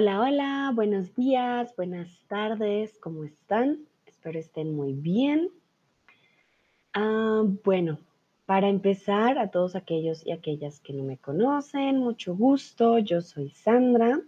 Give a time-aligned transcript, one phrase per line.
[0.00, 3.80] Hola, hola, buenos días, buenas tardes, ¿cómo están?
[4.06, 5.50] Espero estén muy bien.
[6.94, 7.98] Ah, bueno,
[8.46, 13.50] para empezar, a todos aquellos y aquellas que no me conocen, mucho gusto, yo soy
[13.50, 14.20] Sandra,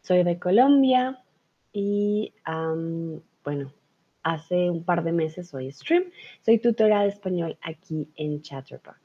[0.00, 1.22] soy de Colombia
[1.70, 2.32] y
[3.44, 3.70] bueno,
[4.22, 6.04] hace un par de meses soy stream,
[6.40, 9.03] soy tutora de español aquí en Chatterbox.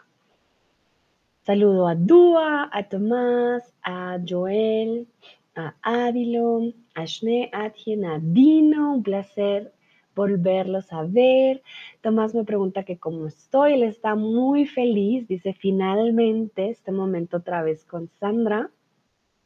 [1.50, 5.08] Saludo a Dúa, a Tomás, a Joel,
[5.56, 8.94] a Ávilo, a Shne, a a Dino.
[8.94, 9.74] Un placer
[10.14, 11.64] volverlos a ver.
[12.02, 13.74] Tomás me pregunta que cómo estoy.
[13.74, 15.28] Él está muy feliz.
[15.28, 18.70] Dice finalmente este momento otra vez con Sandra.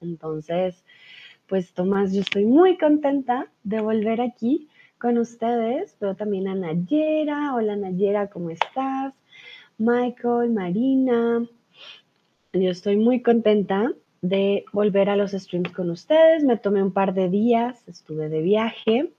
[0.01, 0.83] Entonces,
[1.47, 4.67] pues Tomás, yo estoy muy contenta de volver aquí
[4.99, 5.95] con ustedes.
[6.01, 7.55] Veo también a Nayera.
[7.55, 9.13] Hola Nayera, ¿cómo estás?
[9.77, 11.47] Michael, Marina,
[12.53, 16.43] yo estoy muy contenta de volver a los streams con ustedes.
[16.43, 19.11] Me tomé un par de días, estuve de viaje,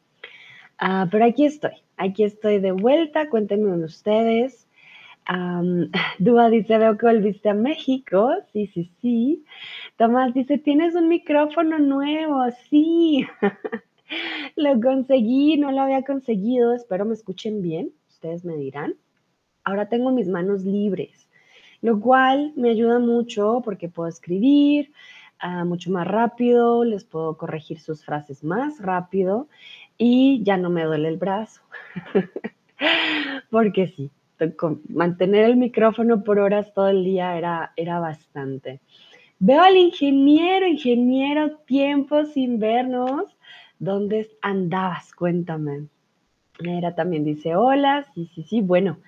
[0.79, 3.29] ah, pero aquí estoy, aquí estoy de vuelta.
[3.29, 4.69] Cuéntenme ustedes.
[5.29, 5.91] Um,
[6.51, 8.31] dice, veo que volviste a México.
[8.53, 9.45] Sí, sí, sí.
[9.97, 12.41] Tomás dice, tienes un micrófono nuevo.
[12.71, 13.27] Sí,
[14.57, 16.73] lo conseguí, no lo había conseguido.
[16.73, 17.93] Espero me escuchen bien.
[18.09, 18.95] Ustedes me dirán.
[19.65, 21.24] Ahora tengo mis manos libres
[21.85, 24.91] lo cual me ayuda mucho porque puedo escribir
[25.39, 29.49] ah, mucho más rápido, les puedo corregir sus frases más rápido
[29.99, 31.61] y ya no me duele el brazo.
[33.51, 34.11] porque sí,
[34.89, 38.81] mantener el micrófono por horas todo el día era, era bastante.
[39.39, 43.37] Veo al ingeniero, ingeniero, tiempo sin vernos.
[43.79, 45.15] ¿Dónde andabas?
[45.15, 45.89] Cuéntame.
[46.61, 48.63] Era también dice, hola, sí, sí, sí.
[48.63, 49.01] Bueno,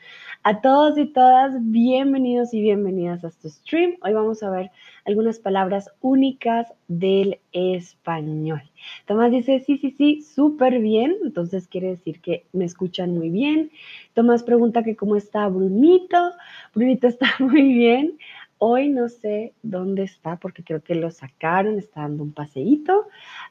[0.48, 3.96] a todos y todas, bienvenidos y bienvenidas a este stream.
[4.00, 4.70] Hoy vamos a ver
[5.04, 8.62] algunas palabras únicas del español.
[9.06, 11.16] Tomás dice, sí, sí, sí, súper bien.
[11.24, 13.72] Entonces quiere decir que me escuchan muy bien.
[14.14, 16.30] Tomás pregunta que cómo está Brunito.
[16.72, 18.16] Brunito está muy bien.
[18.58, 23.08] Hoy no sé dónde está porque creo que lo sacaron, está dando un paseíto,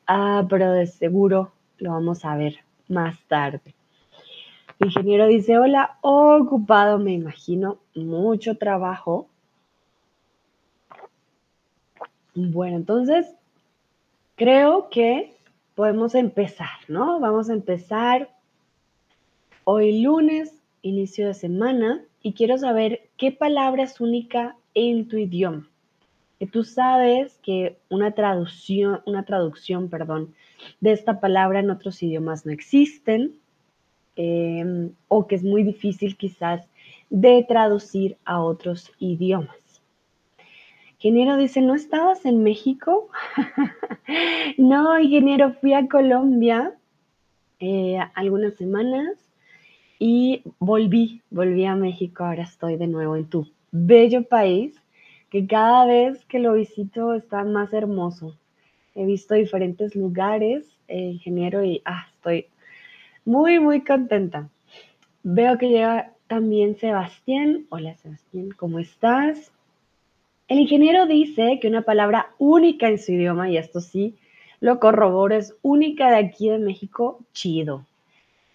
[0.07, 3.75] ah, pero de seguro lo vamos a ver más tarde.
[4.79, 9.27] Ingeniero dice, hola, ocupado, me imagino, mucho trabajo.
[12.33, 13.33] Bueno, entonces,
[14.35, 15.33] creo que
[15.75, 17.21] podemos empezar, ¿no?
[17.21, 18.29] Vamos a empezar
[19.63, 25.69] hoy lunes, inicio de semana, y quiero saber qué palabra es única en tu idioma.
[26.37, 30.35] Que tú sabes que una traducción, una traducción, perdón,
[30.81, 33.39] de esta palabra en otros idiomas no existen,
[34.15, 36.69] Em, o que es muy difícil quizás
[37.09, 39.81] de traducir a otros idiomas.
[40.93, 43.09] Ingeniero dice, ¿no estabas en México?
[44.57, 46.73] no, ingeniero, fui a Colombia
[47.59, 49.19] eh, algunas semanas
[49.99, 54.81] y volví, volví a México, ahora estoy de nuevo en tu bello país,
[55.29, 58.37] que cada vez que lo visito está más hermoso.
[58.95, 62.47] He visto diferentes lugares, eh, ingeniero, y ah, estoy
[63.25, 64.49] muy, muy contenta.
[65.23, 67.65] Veo que llega también Sebastián.
[67.69, 69.51] Hola Sebastián, ¿cómo estás?
[70.47, 74.15] El ingeniero dice que una palabra única en su idioma, y esto sí
[74.59, 77.85] lo corroboro, es única de aquí de México, chido.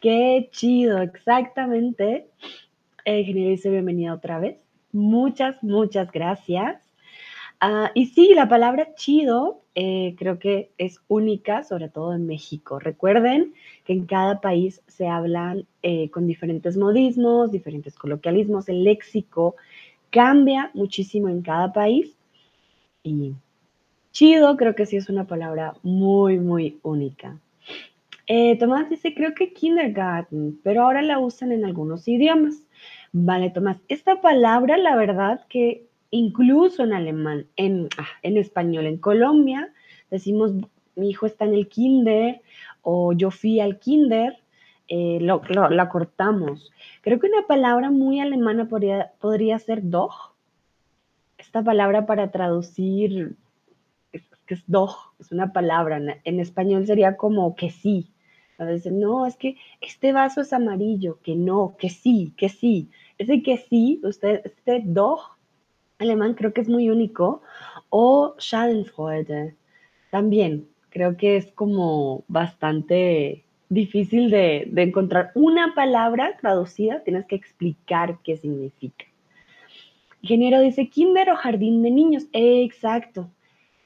[0.00, 2.26] Qué chido, exactamente.
[3.04, 4.56] El ingeniero dice bienvenida otra vez.
[4.92, 6.89] Muchas, muchas gracias.
[7.60, 12.78] Ah, y sí, la palabra chido eh, creo que es única, sobre todo en México.
[12.78, 13.52] Recuerden
[13.84, 19.56] que en cada país se hablan eh, con diferentes modismos, diferentes coloquialismos, el léxico
[20.10, 22.16] cambia muchísimo en cada país.
[23.02, 23.34] Y
[24.12, 27.38] chido creo que sí es una palabra muy, muy única.
[28.26, 32.62] Eh, Tomás dice, creo que kindergarten, pero ahora la usan en algunos idiomas.
[33.12, 38.98] Vale, Tomás, esta palabra, la verdad que incluso en alemán, en, ah, en español, en
[38.98, 39.72] Colombia,
[40.10, 40.52] decimos
[40.96, 42.40] mi hijo está en el kinder
[42.82, 44.38] o yo fui al kinder,
[44.88, 46.72] eh, lo, la cortamos.
[47.00, 50.34] Creo que una palabra muy alemana podría, podría ser doch.
[51.38, 53.36] Esta palabra para traducir,
[54.46, 56.00] que es doch, es una palabra.
[56.24, 58.10] En, español sería como que sí.
[58.90, 62.90] No, es que este vaso es amarillo, que no, que sí, que sí.
[63.16, 65.38] Ese que sí, usted, este doch
[66.00, 67.42] alemán creo que es muy único,
[67.90, 69.54] o Schadenfreude
[70.10, 70.66] también.
[70.90, 78.36] Creo que es como bastante difícil de, encontrar una palabra traducida, tienes que explicar qué
[78.36, 79.04] significa.
[80.22, 82.24] Ingeniero dice kinder o jardín de niños.
[82.32, 83.30] exacto.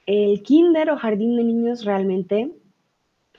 [0.06, 2.50] El kinder o jardín de niños realmente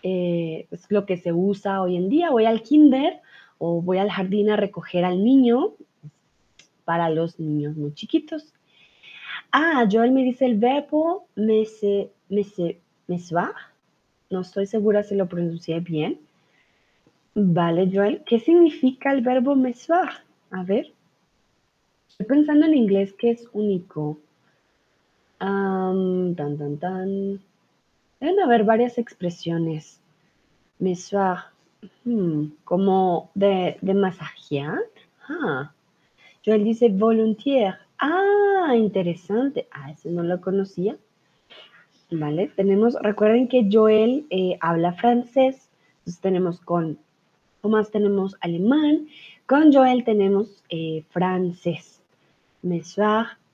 [0.04, 2.30] eh, es lo que se usa hoy en día.
[2.30, 3.22] Voy al kinder
[3.58, 5.74] o voy al jardín a recoger al niño
[6.86, 8.55] para los niños muy chiquitos.
[9.58, 13.54] Ah, Joel me dice el verbo me se, me se, me va.
[14.30, 16.20] No estoy segura si lo pronuncié bien.
[17.36, 18.22] Vale, Joel.
[18.26, 20.12] ¿Qué significa el verbo me va?
[20.52, 20.92] A ver.
[22.10, 24.18] Estoy pensando en inglés que es único.
[26.36, 27.40] tan, tan, tan.
[28.20, 30.02] Deben haber varias expresiones.
[30.80, 30.98] Me
[32.04, 34.80] hmm, como de, de masajear.
[35.30, 35.72] Ah.
[36.44, 37.85] Joel dice volunteer.
[38.00, 39.68] Ah, interesante.
[39.72, 40.98] Ah, ese no lo conocía.
[42.12, 45.70] Vale, tenemos, recuerden que Joel eh, habla francés,
[46.00, 47.00] entonces tenemos con
[47.66, 49.08] Tomás tenemos alemán,
[49.48, 52.00] con Joel tenemos eh, francés.
[52.62, 52.84] Me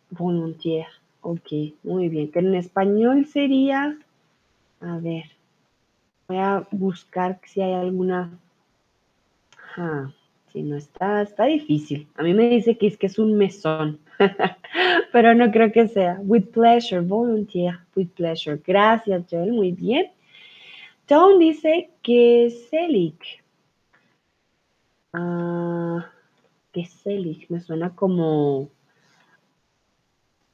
[0.09, 0.89] volontiers.
[1.21, 1.47] Ok,
[1.83, 2.29] muy bien.
[2.29, 3.97] Que en español sería,
[4.81, 5.31] a ver,
[6.27, 8.38] voy a buscar si hay alguna.
[9.77, 10.11] Ah,
[10.51, 12.05] si no está, está difícil.
[12.15, 13.97] A mí me dice que es que es un mesón,
[15.12, 16.19] pero no creo que sea.
[16.21, 18.59] With pleasure, volunteer, with pleasure.
[18.65, 20.12] Gracias, Joel, muy bien.
[21.06, 23.18] Tom dice que Selig.
[25.13, 26.09] Ah,
[26.71, 26.88] que
[27.50, 28.69] me suena como.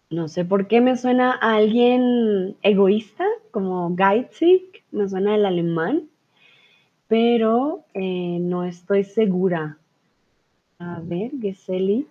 [0.09, 6.09] No sé por qué me suena a alguien egoísta, como Geizig, me suena el alemán,
[7.07, 9.77] pero eh, no estoy segura.
[10.79, 12.07] A ver, Geselic.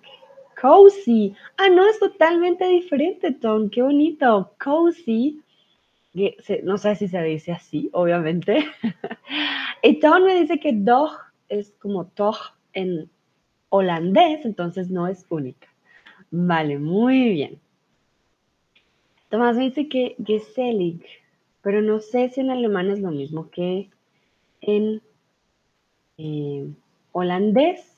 [0.61, 1.35] Cozy.
[1.58, 3.69] Ah, no, es totalmente diferente, Tom.
[3.69, 4.53] Qué bonito.
[4.62, 5.43] Cozy.
[6.62, 8.64] No sé si se dice así, obviamente.
[9.82, 11.11] y Tom me dice que dog
[11.49, 13.11] es como toch en
[13.69, 15.69] holandés, entonces no es única.
[16.31, 17.61] Vale, muy bien.
[19.29, 21.05] Tomás me dice que Geselig,
[21.62, 23.91] pero no sé si en alemán es lo mismo que
[24.61, 25.02] en
[26.17, 26.67] eh,
[27.12, 27.96] holandés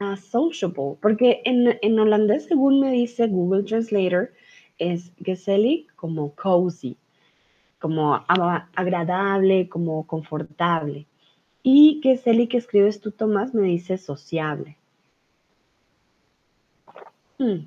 [0.00, 4.32] sociable, porque en, holandés, según me dice Google Translator,
[4.78, 6.96] es gesellig como cozy,
[7.78, 8.14] como
[8.74, 11.06] agradable, como confortable.
[11.62, 14.78] Y gesellig que escribes tú, Tomás, me dice sociable.
[17.38, 17.66] Hmm,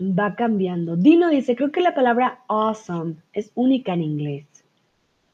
[0.00, 0.96] va cambiando.
[0.96, 4.64] Dino dice, creo que la palabra awesome es única en inglés.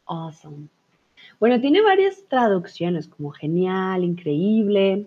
[0.05, 0.69] Awesome.
[1.41, 5.07] Bueno, tiene varias traducciones como genial, increíble,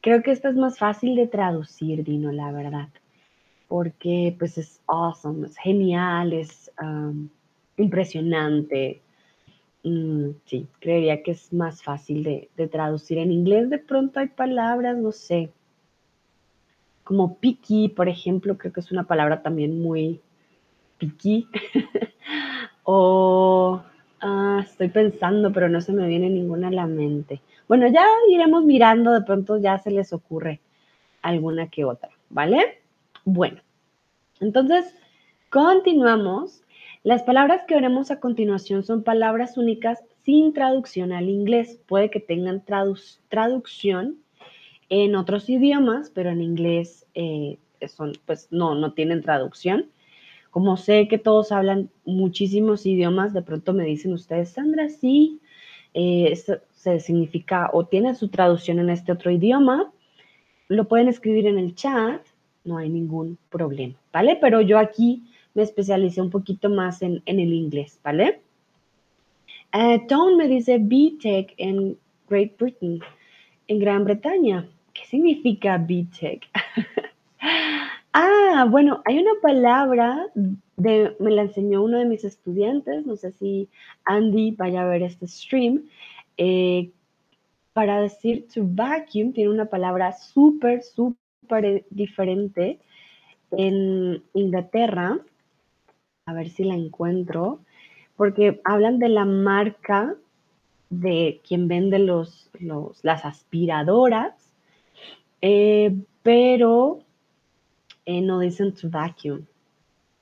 [0.00, 2.88] Creo que esta es más fácil de traducir, Dino, la verdad,
[3.66, 6.70] porque pues es awesome, es genial, es
[7.76, 9.00] impresionante.
[9.82, 13.18] Mm, sí, creería que es más fácil de, de, traducir.
[13.18, 15.50] En inglés de pronto hay palabras, no sé,
[17.04, 20.20] como picky, por ejemplo, creo que es una palabra también muy
[20.98, 21.48] picky.
[22.84, 23.82] o
[24.20, 27.40] Ah, estoy pensando, pero no se me viene ninguna a la mente.
[27.68, 30.60] Bueno, ya iremos mirando, de pronto ya se les ocurre
[31.20, 32.80] alguna que otra, ¿vale?
[33.24, 33.60] Bueno,
[34.40, 34.94] entonces
[35.50, 36.62] continuamos.
[37.04, 41.78] Las palabras que veremos a continuación son palabras únicas sin traducción al inglés.
[41.86, 42.64] Puede que tengan
[43.28, 44.16] traducción
[44.88, 49.90] en otros idiomas, pero en inglés eh, son, pues no, no tienen traducción.
[50.50, 55.40] Como sé que todos hablan muchísimos idiomas, de pronto me dicen ustedes, Sandra, sí,
[56.00, 56.36] eh,
[56.70, 59.90] se significa o tiene su traducción en este otro idioma,
[60.68, 62.24] lo pueden escribir en el chat,
[62.62, 64.38] no hay ningún problema, ¿vale?
[64.40, 65.24] Pero yo aquí
[65.54, 68.40] me especialicé un poquito más en, el inglés, ¿vale?
[69.74, 71.98] Uh, Tone me dice B-Tech en
[72.30, 73.00] Great Britain,
[73.66, 74.68] en Gran Bretaña.
[74.94, 76.48] ¿Qué significa B-Tech?
[78.14, 80.26] Ah, bueno, hay una palabra
[80.78, 83.68] me la enseñó uno de mis estudiantes, no sé si
[84.04, 85.88] Andy vaya a ver este stream,
[86.36, 86.90] eh,
[87.72, 92.78] para decir to vacuum tiene una palabra súper, súper diferente
[93.50, 95.18] en Inglaterra.
[96.26, 97.60] A ver si la encuentro,
[98.16, 100.14] porque hablan de la marca
[100.90, 102.50] de quien vende los,
[103.02, 104.34] las aspiradoras,
[105.40, 107.00] eh, pero
[108.04, 109.46] eh, no dicen to vacuum.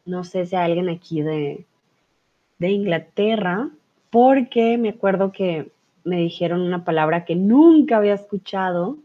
[0.06, 1.66] No sé si hay alguien aquí de,
[2.60, 3.68] Inglaterra,
[4.10, 5.72] porque me acuerdo que
[6.04, 8.98] me dijeron una palabra que nunca había escuchado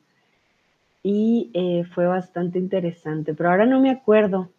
[1.03, 4.49] y eh, fue bastante interesante, pero ahora no me acuerdo.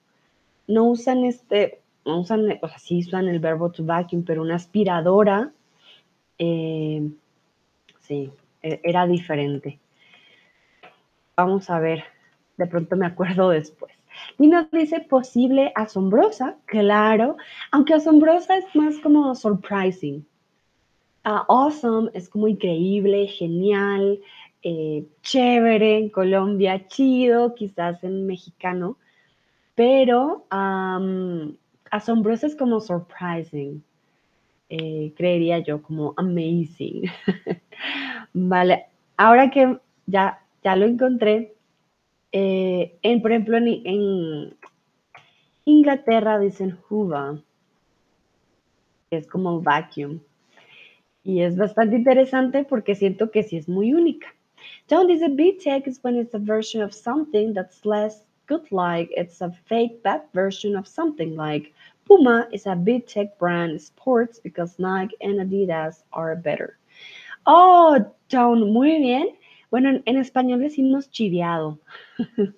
[0.66, 4.56] No usan este, no usan, o sea, sí usan el verbo to vacuum, pero una
[4.56, 5.52] aspiradora,
[6.38, 7.08] eh,
[8.00, 8.32] sí,
[8.62, 9.78] e, era diferente.
[11.37, 12.04] Vamos a ver,
[12.56, 13.92] de pronto me acuerdo después.
[14.38, 17.37] Nos dice posible asombrosa, claro,
[17.71, 20.25] aunque asombrosa es más como surprising.
[21.25, 24.21] Uh, awesome es como increíble, genial,
[24.64, 28.97] eh, chévere en Colombia, chido, quizás en mexicano,
[29.75, 30.47] pero
[31.90, 33.83] asombrosa es como surprising,
[34.69, 37.11] eh, creería yo, como amazing.
[38.33, 41.54] vale, ahora que ya, ya lo encontré,
[42.32, 44.56] eh, en, por ejemplo, en,
[45.64, 47.40] Inglaterra dicen hoover,
[49.10, 50.20] que es como vacuum.
[51.22, 54.26] Y es bastante interesante porque siento que sí es muy única.
[54.90, 59.40] John dice B-Tech is when it's a version of something that's less good like it's
[59.40, 61.72] a fake bad version of something like
[62.06, 66.78] Puma is a B-Tech brand sports because Nike and Adidas are better.
[67.46, 69.36] Oh, John, muy bien.
[69.72, 71.78] Bueno, en, español decimos chiviado.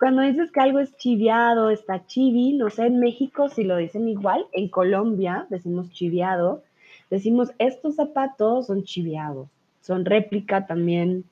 [0.00, 4.08] Cuando dices que algo es chiviado, está chivi, no sé, en México si lo dicen
[4.08, 6.64] igual, en Colombia decimos chiviado,
[7.08, 9.46] decimos estos zapatos son chiviados,
[9.80, 11.22] son réplica también.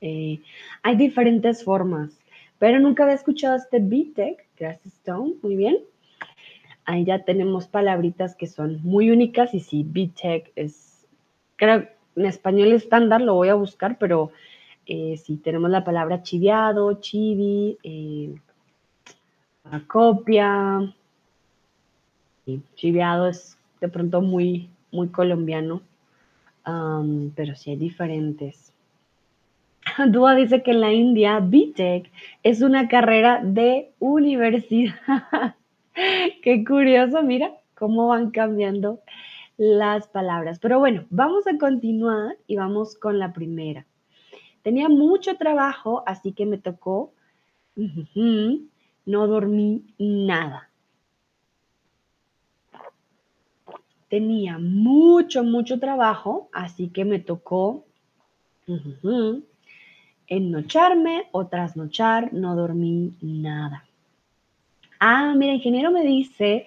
[0.00, 0.40] Eh,
[0.82, 2.18] hay diferentes formas,
[2.58, 5.76] pero nunca había escuchado este B-Tech, gracias Stone, muy bien.
[6.86, 11.06] Ahí ya tenemos palabritas que son muy únicas y sí, B-Tech es,
[11.56, 14.32] creo, en español estándar lo voy a buscar, pero
[14.86, 18.34] eh, si tenemos la palabra chiviado, chivi, eh,
[19.86, 20.92] copia.
[22.74, 25.80] chiviado es de pronto muy, muy colombiano,
[26.64, 28.72] pero sí hay diferentes.
[30.08, 32.10] Dua dice que en la India BTEC
[32.42, 35.54] es una carrera de universidad.
[36.42, 39.00] Qué curioso, mira cómo van cambiando
[39.62, 40.58] las palabras.
[40.58, 43.86] Pero bueno, vamos a continuar y vamos con la primera.
[44.62, 47.12] Tenía mucho trabajo, así que me tocó,
[47.76, 50.68] no dormí nada.
[54.08, 57.84] Tenía mucho, mucho trabajo, así que me tocó
[60.26, 63.84] ennocharme o trasnochar, no dormí nada.
[64.98, 66.66] Ah, mira, ingeniero me dice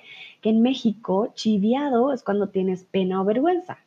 [0.50, 3.78] en México chiviado es cuando tienes pena o vergüenza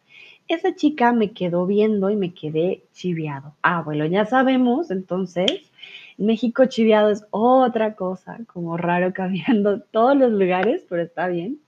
[0.49, 3.55] esa chica me quedó viendo y me quedé chiviado.
[3.63, 5.71] Ah, bueno, ya sabemos, entonces,
[6.17, 11.61] México chiviado es otra cosa, como raro cambiando todos los lugares, pero está bien.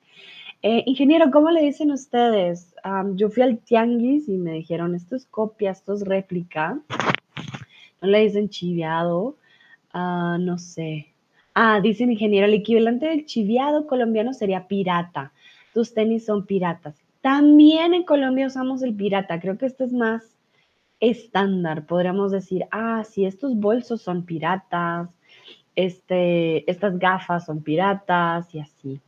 [0.62, 2.75] Eh, ingeniero, ¿cómo le dicen ustedes?
[3.14, 6.80] yo fui al tianguis y me dijeron, esto es copia, esto es réplica.
[8.00, 9.37] No le dicen chiviado,
[9.92, 11.12] ah, no sé.
[11.54, 15.33] Ah, dicen ingeniero, el equivalente del chiviado colombiano sería pirata.
[15.75, 16.95] Tus tenis son piratas.
[17.21, 20.37] También en Colombia usamos el pirata, creo que esto es más
[21.00, 25.09] estándar, podríamos decir, ah, sí, estos bolsos son piratas,
[25.76, 29.00] este, estas gafas son piratas y así.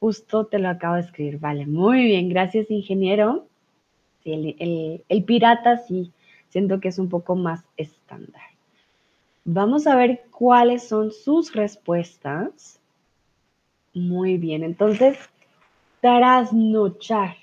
[0.00, 3.46] Justo te lo acabo de escribir, vale, muy bien, gracias ingeniero.
[4.22, 6.12] Sí, el, el pirata sí,
[6.48, 8.55] siento que es un poco más estándar.
[9.48, 12.80] Vamos a ver cuáles son sus respuestas.
[13.94, 15.16] Muy bien, entonces
[16.00, 17.36] Trasnochar.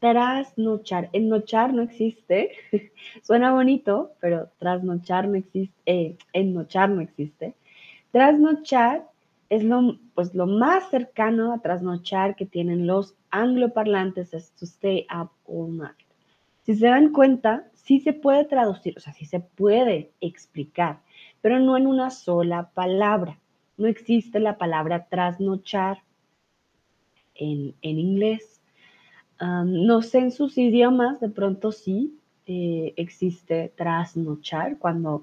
[0.00, 1.10] Trasnochar.
[1.12, 2.50] Ennochar no existe.
[3.22, 5.74] Suena bonito, pero trasnochar no existe.
[5.86, 7.54] Eh, ennochar no existe.
[8.10, 9.08] Trasnochar
[9.48, 15.06] es lo, pues, lo más cercano a trasnochar que tienen los angloparlantes es to stay
[15.14, 15.94] up all night.
[16.64, 21.00] Si se dan cuenta, sí se puede traducir, o sea, sí se puede explicar,
[21.44, 23.38] pero no en una sola palabra.
[23.76, 25.98] No existe la palabra trasnochar
[27.34, 28.62] en, inglés.
[29.38, 35.22] no sé en sus idiomas, de pronto sí eh, existe trasnochar, cuando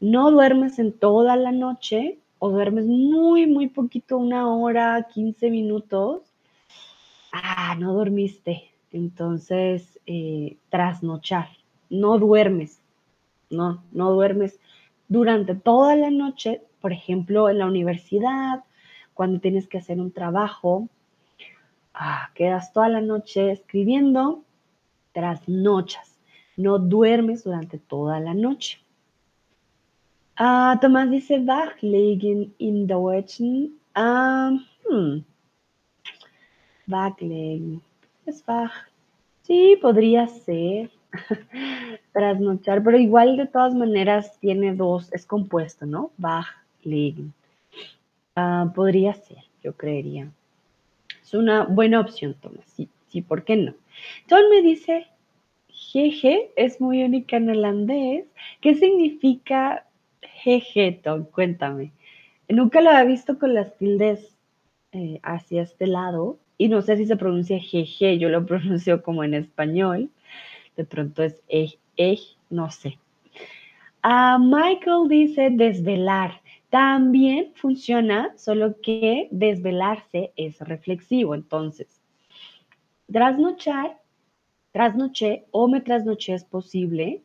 [0.00, 6.22] no duermes en toda la noche o duermes muy, muy poquito, una hora, 15 minutos.
[7.30, 8.72] Ah, no dormiste.
[8.90, 11.46] Entonces, eh, trasnochar.
[11.90, 12.80] No duermes.
[13.50, 14.58] No, no duermes
[15.14, 18.64] durante toda la noche, por ejemplo, en la universidad,
[19.14, 20.88] cuando tienes que hacer un trabajo,
[21.94, 24.42] ah, quedas toda la noche escribiendo,
[25.12, 26.18] trasnochas,
[26.56, 28.80] no duermes durante toda la noche.
[30.36, 33.78] Ah, Tomás dice Bachlegen in Deutschen.
[33.94, 34.50] Ah,
[34.90, 35.18] hmm.
[38.26, 38.72] Es Bach.
[39.42, 40.90] Sí, podría ser.
[42.12, 46.10] Trasnochar, pero igual de todas maneras tiene dos, es compuesto, ¿no?
[46.16, 47.32] Bachlegen.
[48.36, 50.28] Ah, podría ser, yo creería.
[51.22, 52.64] Es una buena opción, Tomás.
[52.76, 53.74] Sí, sí, ¿por qué no?
[54.28, 55.06] Tom me dice,
[55.68, 58.26] jeje, es muy única en holandés.
[58.60, 59.86] ¿Qué significa
[60.22, 61.24] jeje, Tom?
[61.24, 61.92] Cuéntame.
[62.48, 64.36] Nunca lo había visto con las tildes
[64.92, 66.38] eh, hacia este lado.
[66.56, 70.10] Y no sé si se pronuncia jeje, yo lo pronuncio como en español.
[70.76, 72.98] De pronto es ej, ej, no sé.
[74.02, 76.40] Ah, Michael dice desvelar.
[76.70, 81.34] También funciona, solo que desvelarse es reflexivo.
[81.34, 82.02] Entonces,
[83.10, 84.00] trasnochar,
[84.72, 87.22] trasnoché o me trasnoché es posible.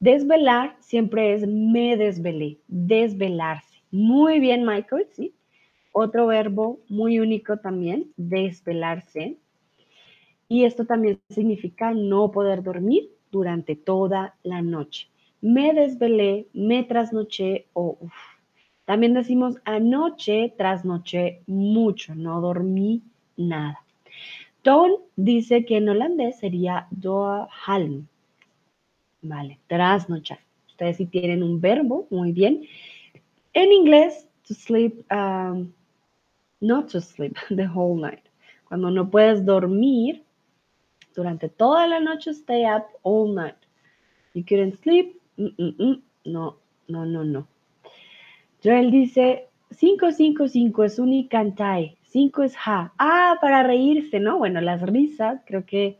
[0.00, 3.82] Desvelar siempre es me desvelé, desvelarse.
[3.90, 5.34] Muy bien, Michael, ¿sí?
[5.92, 9.38] Otro verbo muy único también, desvelarse.
[10.48, 15.08] Y esto también significa no poder dormir durante toda la noche.
[15.40, 17.98] Me desvelé, me trasnoché o
[18.86, 23.02] también decimos anoche trasnoché mucho, no dormí
[23.36, 23.80] nada.
[24.62, 26.88] Ton dice que en holandés sería
[27.66, 28.06] halm.
[29.22, 30.38] Vale, trasnochar.
[30.68, 32.62] Ustedes sí tienen un verbo, muy bien.
[33.54, 35.72] En inglés, to sleep, um,
[36.60, 38.22] not to sleep the whole night.
[38.68, 40.22] Cuando no puedes dormir
[41.16, 43.56] durante toda la noche, stay up all night.
[44.34, 45.20] You couldn't sleep.
[45.36, 46.02] Mm, mm, mm.
[46.26, 46.58] No,
[46.88, 47.48] no, no, no.
[48.62, 52.92] Joel dice, 555 es unicantai, 5 es ja.
[52.98, 54.38] Ah, para reírse, ¿no?
[54.38, 55.98] Bueno, las risas creo que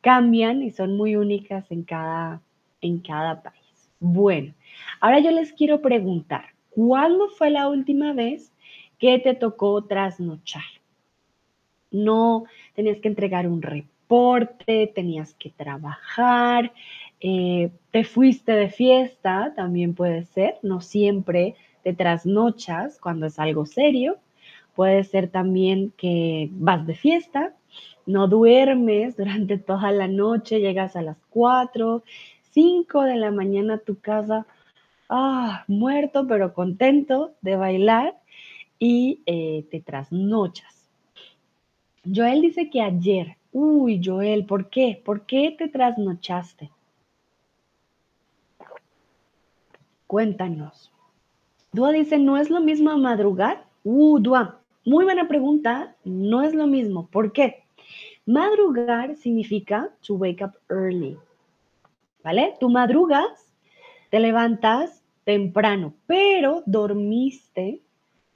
[0.00, 2.40] cambian y son muy únicas en cada,
[2.80, 3.90] en cada país.
[3.98, 4.54] Bueno,
[5.00, 8.52] ahora yo les quiero preguntar, ¿cuándo fue la última vez
[8.98, 10.62] que te tocó trasnochar?
[11.90, 12.44] No
[12.74, 13.95] tenías que entregar un reporte,
[14.94, 16.72] tenías que trabajar,
[17.20, 23.66] eh, te fuiste de fiesta, también puede ser, no siempre te trasnochas cuando es algo
[23.66, 24.18] serio,
[24.74, 27.54] puede ser también que vas de fiesta,
[28.04, 32.02] no duermes durante toda la noche, llegas a las 4,
[32.50, 34.46] 5 de la mañana a tu casa,
[35.08, 38.14] ah, muerto pero contento de bailar
[38.78, 40.76] y eh, te trasnochas.
[42.14, 45.00] Joel dice que ayer, uy Joel, ¿por qué?
[45.02, 46.70] ¿Por qué te trasnochaste?
[50.06, 50.92] Cuéntanos.
[51.72, 53.64] Dua dice, ¿no es lo mismo madrugar?
[53.82, 55.96] Uh, Dua, muy buena pregunta.
[56.04, 57.06] No es lo mismo.
[57.06, 57.64] ¿Por qué?
[58.26, 61.16] Madrugar significa to wake up early.
[62.22, 62.56] ¿Vale?
[62.60, 63.50] Tú madrugas,
[64.10, 67.80] te levantas temprano, pero dormiste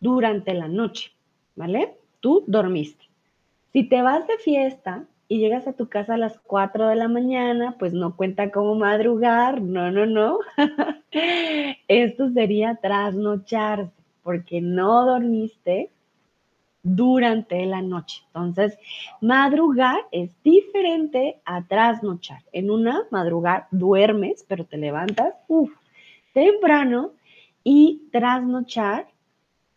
[0.00, 1.12] durante la noche.
[1.56, 1.98] ¿Vale?
[2.20, 3.04] Tú dormiste.
[3.72, 7.06] Si te vas de fiesta y llegas a tu casa a las 4 de la
[7.06, 10.40] mañana, pues no cuenta como madrugar, no, no, no.
[11.86, 13.92] Esto sería trasnocharse,
[14.24, 15.92] porque no dormiste
[16.82, 18.24] durante la noche.
[18.26, 18.76] Entonces,
[19.20, 22.42] madrugar es diferente a trasnochar.
[22.50, 25.34] En una, madrugar, duermes, pero te levantas,
[26.34, 27.12] temprano,
[27.62, 29.06] y trasnochar,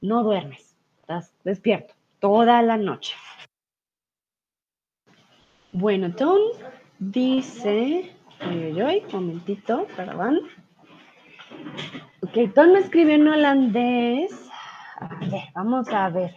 [0.01, 3.13] no duermes, estás despierto toda la noche.
[5.75, 6.37] Bueno, Tom
[6.99, 8.11] dice,
[8.45, 10.41] un momentito, perdón.
[12.21, 14.51] Ok, Tom me escribió en holandés.
[14.99, 16.35] A ver, vamos a ver.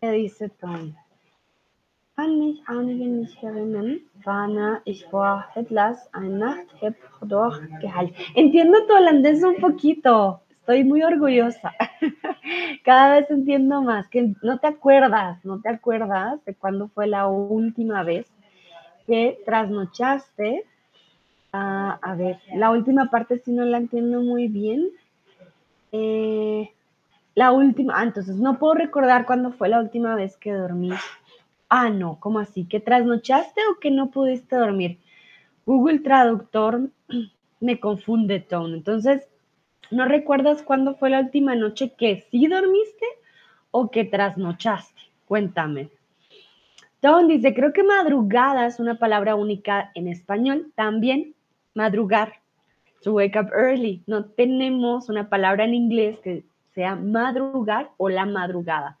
[0.00, 0.96] ¿Qué dice Tom?
[2.16, 5.06] Kann mich einigen nicht erinnern, wann ich
[5.54, 8.14] Hitlas eine Nacht heb durchgehalten.
[8.34, 10.42] Entiendo tu holandés un poquito.
[10.70, 11.74] Estoy muy orgullosa.
[12.84, 17.26] Cada vez entiendo más que no te acuerdas, no te acuerdas de cuándo fue la
[17.26, 18.30] última vez
[19.04, 20.64] que trasnochaste.
[21.52, 24.90] Ah, a ver, la última parte sí no la entiendo muy bien.
[25.90, 26.70] Eh,
[27.34, 30.92] la última, ah, entonces no puedo recordar cuándo fue la última vez que dormí.
[31.68, 32.64] Ah, no, ¿cómo así?
[32.64, 35.00] ¿Que trasnochaste o que no pudiste dormir?
[35.66, 36.90] Google Traductor
[37.60, 38.76] me confunde, Tone.
[38.76, 39.26] Entonces,
[39.90, 43.06] ¿No recuerdas cuándo fue la última noche que sí dormiste
[43.70, 45.00] o que trasnochaste?
[45.26, 45.88] Cuéntame.
[47.02, 50.72] Don dice, creo que madrugada es una palabra única en español.
[50.74, 51.34] También
[51.74, 52.34] madrugar,
[53.02, 54.02] to wake up early.
[54.06, 58.98] No tenemos una palabra en inglés que sea madrugar o la madrugada.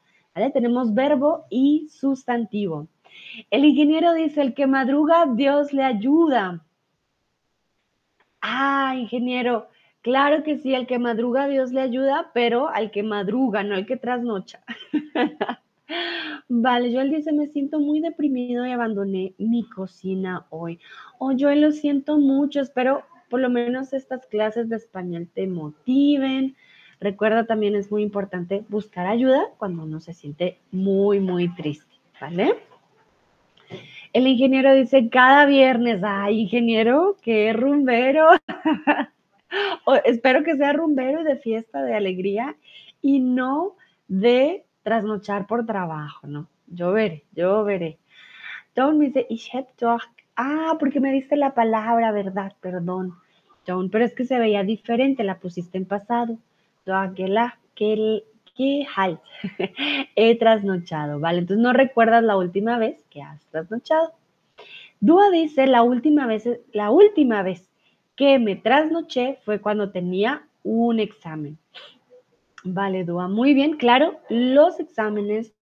[0.52, 2.88] Tenemos verbo y sustantivo.
[3.50, 6.64] El ingeniero dice, el que madruga, Dios le ayuda.
[8.40, 9.68] Ah, ingeniero,
[10.02, 13.84] Claro que sí, al que madruga Dios le ayuda, pero al que madruga, no al
[13.84, 14.60] que trasnocha.
[16.48, 20.78] vale, Joel dice, me siento muy deprimido y abandoné mi cocina hoy.
[21.18, 26.56] Oh, Joel, lo siento mucho, espero por lo menos estas clases de español te motiven.
[26.98, 32.54] Recuerda también es muy importante buscar ayuda cuando uno se siente muy, muy triste, ¿vale?
[34.14, 38.28] El ingeniero dice cada viernes, ay, ingeniero, qué rumbero.
[40.04, 42.56] Espero que sea rumbero y de fiesta, de alegría
[43.02, 43.76] y no
[44.08, 46.48] de trasnochar por trabajo, ¿no?
[46.66, 47.98] Yo veré, yo veré.
[48.74, 49.50] Don't me dice, ich.
[50.36, 52.52] Ah, porque me diste la palabra, ¿verdad?
[52.60, 53.14] Perdón.
[53.66, 56.38] Don't, pero es que se veía diferente, la pusiste en pasado.
[56.84, 59.20] Que, que halt.
[60.16, 61.40] He trasnochado, ¿vale?
[61.40, 64.12] Entonces no recuerdas la última vez que has trasnochado.
[65.00, 67.69] Dúa dice, la última vez, la última vez
[68.16, 71.58] que me trasnoché fue cuando tenía un examen.
[72.64, 75.54] Vale, Dúa, muy bien, claro, los exámenes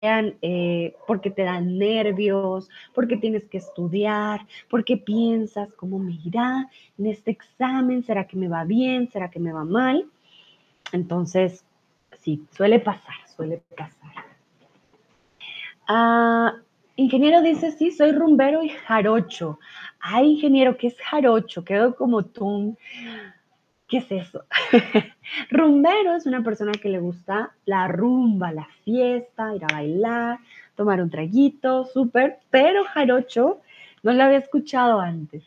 [0.00, 6.68] sean eh, porque te dan nervios, porque tienes que estudiar, porque piensas cómo me irá
[6.98, 10.06] en este examen, será que me va bien, será que me va mal.
[10.92, 11.64] Entonces,
[12.20, 14.12] sí, suele pasar, suele pasar.
[15.88, 16.54] Ah,
[16.96, 19.58] ingeniero dice, sí, soy rumbero y jarocho.
[20.00, 21.64] Ay, ingeniero, ¿qué es jarocho?
[21.64, 22.76] Quedo como tú.
[23.88, 24.44] ¿Qué es eso?
[25.50, 30.38] Rumbero es una persona que le gusta la rumba, la fiesta, ir a bailar,
[30.74, 33.60] tomar un traguito, súper, pero jarocho
[34.02, 35.44] no lo había escuchado antes.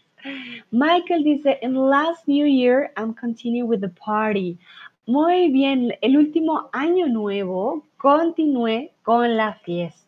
[0.71, 4.57] Michael dice, in last New Year, I'm continuing with the party.
[5.05, 10.06] Muy bien, el último año nuevo continué con la fiesta.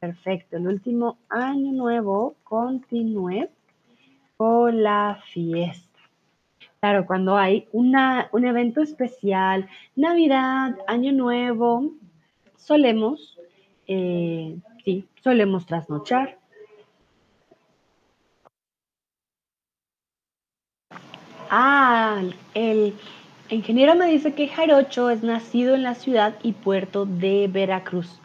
[0.00, 3.50] Perfecto, el último año nuevo continué
[4.38, 6.00] con la fiesta.
[6.80, 11.92] Claro, cuando hay una, un evento especial, Navidad, Año Nuevo,
[12.56, 13.38] solemos,
[13.86, 16.38] eh, sí, solemos trasnochar.
[21.50, 22.22] Ah,
[22.54, 22.94] el
[23.50, 28.18] ingeniero me dice que Jarocho es nacido en la ciudad y puerto de Veracruz.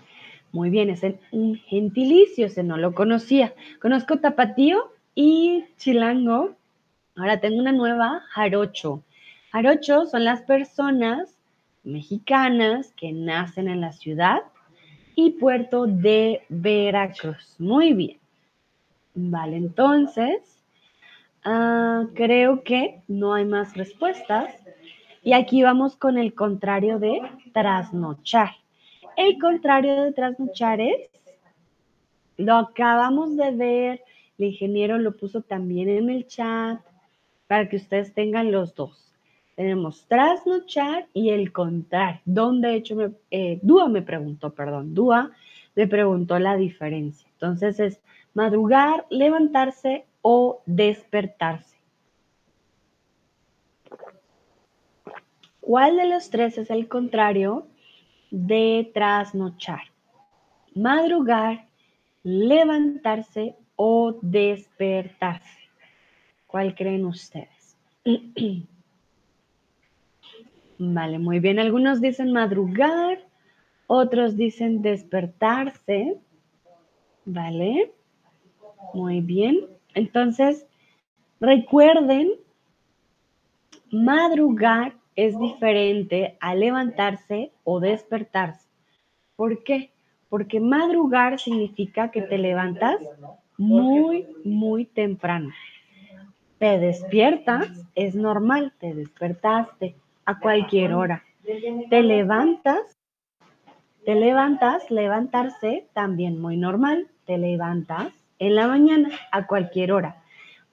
[0.56, 1.02] Muy bien, es
[1.34, 3.54] un gentilicio, ese no lo conocía.
[3.82, 6.56] Conozco Tapatío y Chilango,
[7.18, 9.04] Ahora tengo una nueva, jarocho.
[9.52, 11.38] Jarocho son las personas
[11.84, 14.44] mexicanas que nacen en la ciudad
[15.16, 17.56] y puerto de Veracruz.
[17.60, 18.18] Muy bien.
[19.14, 20.40] Vale, entonces,
[21.46, 24.54] uh, creo que no hay más respuestas.
[25.22, 28.52] Y aquí vamos con el contrario de trasnochar.
[29.18, 31.10] El contrario de trasnochar es,
[32.38, 34.04] lo acabamos de ver,
[34.38, 36.82] el ingeniero lo puso también en el chat,
[37.48, 39.14] para que ustedes tengan los dos.
[39.56, 42.22] Tenemos trasnochar y el contrario.
[42.26, 45.32] Donde de hecho me, eh, Dúa me preguntó, perdón, Dúa
[45.76, 47.28] me preguntó la diferencia.
[47.34, 48.02] Entonces es
[48.34, 51.78] madrugar, levantarse o despertarse.
[55.62, 57.66] ¿Cuál de los tres es el contrario
[58.32, 59.84] de trasnochar?
[60.76, 61.68] Madrugar,
[62.24, 65.70] levantarse o despertarse.
[66.48, 67.78] ¿Cuál creen ustedes?
[70.78, 71.60] Vale, muy bien.
[71.60, 73.20] Algunos dicen madrugar,
[73.88, 76.18] otros dicen despertarse.
[77.26, 77.94] Vale,
[78.94, 79.68] muy bien.
[79.94, 80.68] Entonces,
[81.40, 82.32] recuerden,
[83.92, 88.68] madrugar es diferente a levantarse o despertarse.
[89.36, 89.92] ¿Por qué?
[90.30, 92.98] Porque madrugar significa que te levantas
[93.58, 95.52] muy, muy temprano
[96.58, 101.24] te despiertas, es normal, te despertaste a cualquier hora.
[101.90, 102.98] Te levantas,
[104.06, 110.24] te levantas, levantarse también muy normal, te levantas en la mañana a cualquier hora.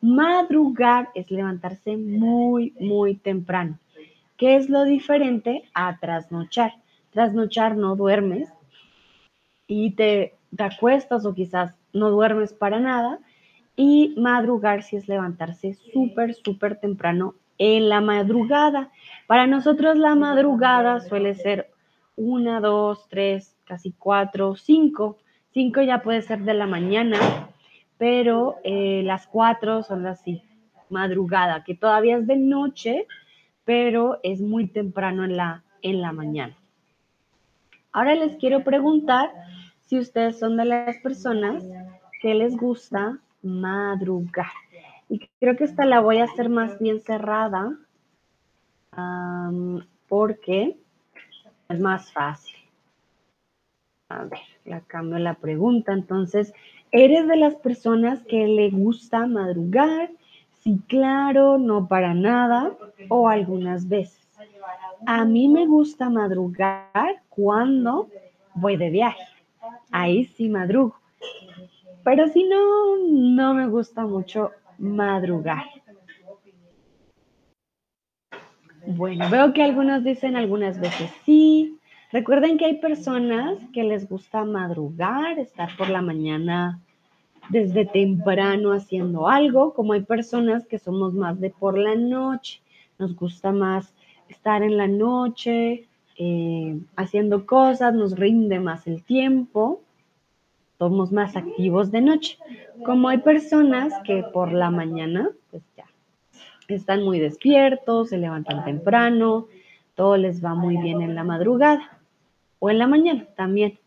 [0.00, 3.78] Madrugar es levantarse muy, muy temprano.
[4.42, 6.72] ¿Qué es lo diferente a trasnochar?
[7.12, 8.52] Trasnochar no duermes
[9.68, 13.20] y te, te acuestas o quizás no duermes para nada
[13.76, 18.90] y madrugar si es levantarse súper, súper temprano en la madrugada.
[19.28, 21.70] Para nosotros la madrugada suele ser
[22.16, 25.18] una, dos, tres, casi cuatro, cinco.
[25.52, 27.48] Cinco ya puede ser de la mañana,
[27.96, 30.42] pero eh, las cuatro son así,
[30.90, 33.06] madrugada, que todavía es de noche,
[33.64, 36.56] pero es muy temprano en la, en la mañana.
[37.92, 39.30] Ahora les quiero preguntar
[39.80, 41.64] si ustedes son de las personas
[42.20, 44.52] que les gusta madrugar.
[45.08, 47.76] Y creo que esta la voy a hacer más bien cerrada
[50.08, 50.78] porque
[51.68, 52.54] es más fácil.
[54.08, 55.92] A ver, la cambio la pregunta.
[55.92, 56.54] Entonces,
[56.90, 60.10] ¿eres de las personas que le gusta madrugar?
[60.62, 62.72] Sí, claro, no para nada
[63.08, 64.28] o algunas veces.
[65.06, 68.08] A mí me gusta madrugar cuando
[68.54, 69.24] voy de viaje.
[69.90, 70.94] Ahí sí madrugo.
[72.04, 75.64] Pero si no, no me gusta mucho madrugar.
[78.86, 81.78] Bueno, veo que algunos dicen algunas veces sí.
[82.12, 86.80] Recuerden que hay personas que les gusta madrugar, estar por la mañana
[87.48, 92.60] desde temprano haciendo algo, como hay personas que somos más de por la noche,
[92.98, 93.94] nos gusta más
[94.28, 99.80] estar en la noche eh, haciendo cosas, nos rinde más el tiempo,
[100.78, 102.38] somos más activos de noche.
[102.84, 105.86] Como hay personas que por la mañana, pues ya,
[106.68, 109.46] están muy despiertos, se levantan temprano,
[109.94, 111.98] todo les va muy bien en la madrugada
[112.58, 113.78] o en la mañana también.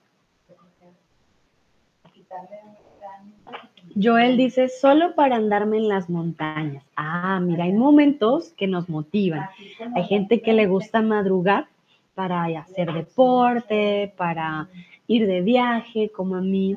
[3.96, 6.84] Joel dice, solo para andarme en las montañas.
[6.96, 9.48] Ah, mira, hay momentos que nos motivan.
[9.96, 11.68] Hay gente que le gusta madrugar
[12.14, 14.68] para hacer deporte, para
[15.08, 16.76] ir de viaje, como a mí.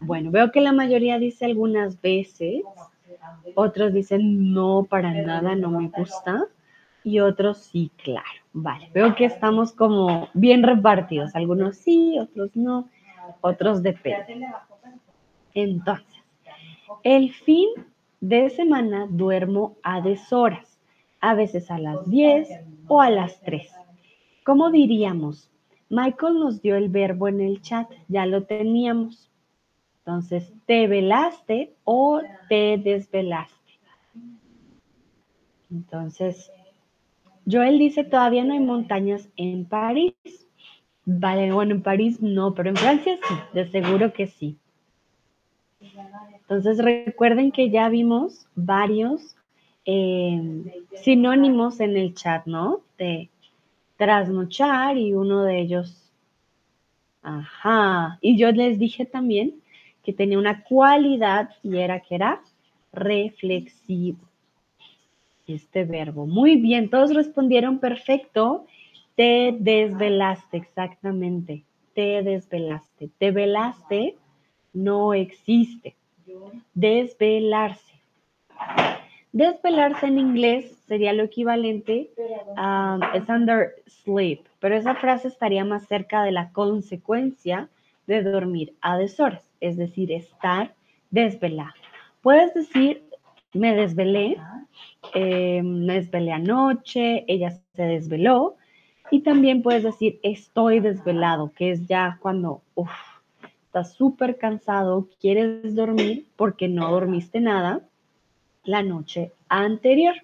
[0.00, 2.62] Bueno, veo que la mayoría dice algunas veces,
[3.54, 6.44] otros dicen no, para nada, no me gusta,
[7.02, 8.26] y otros sí, claro.
[8.52, 12.88] Vale, veo que estamos como bien repartidos, algunos sí, otros no,
[13.40, 14.46] otros depende.
[15.54, 16.22] Entonces,
[17.02, 17.68] el fin
[18.20, 20.78] de semana duermo a deshoras,
[21.20, 22.48] a veces a las 10
[22.88, 23.70] o a las 3.
[24.44, 25.50] ¿Cómo diríamos?
[25.88, 29.30] Michael nos dio el verbo en el chat, ya lo teníamos.
[29.98, 33.54] Entonces, ¿te velaste o te desvelaste?
[35.70, 36.50] Entonces,
[37.50, 40.14] Joel dice, todavía no hay montañas en París.
[41.04, 44.58] Vale, bueno, en París no, pero en Francia sí, de seguro que sí.
[46.40, 49.36] Entonces recuerden que ya vimos varios
[49.86, 52.80] eh, sinónimos en el chat, ¿no?
[52.98, 53.28] De
[53.96, 56.10] trasnochar y uno de ellos,
[57.22, 59.54] ajá, y yo les dije también
[60.02, 62.42] que tenía una cualidad y era que era
[62.92, 64.18] reflexivo.
[65.46, 66.26] Este verbo.
[66.26, 68.66] Muy bien, todos respondieron perfecto.
[69.14, 71.64] Te desvelaste, exactamente.
[71.94, 73.10] Te desvelaste.
[73.18, 74.16] Te velaste
[74.74, 75.96] no existe.
[76.74, 77.94] Desvelarse.
[79.32, 82.10] Desvelarse en inglés sería lo equivalente
[82.56, 87.68] a es under sleep, pero esa frase estaría más cerca de la consecuencia
[88.06, 90.74] de dormir a deshoras, es decir, estar
[91.10, 91.74] desvelado.
[92.22, 93.02] Puedes decir,
[93.52, 94.36] me desvelé,
[95.14, 98.56] eh, me desvelé anoche, ella se desveló,
[99.10, 102.90] y también puedes decir, estoy desvelado, que es ya cuando, uff,
[103.74, 107.80] estás súper cansado, quieres dormir porque no dormiste nada
[108.62, 110.14] la noche anterior.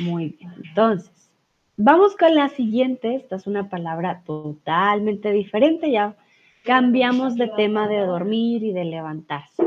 [0.00, 1.30] Muy bien, entonces,
[1.78, 3.14] vamos con la siguiente.
[3.14, 5.90] Esta es una palabra totalmente diferente.
[5.90, 6.16] Ya
[6.64, 9.64] cambiamos de tema de dormir y de levantarse.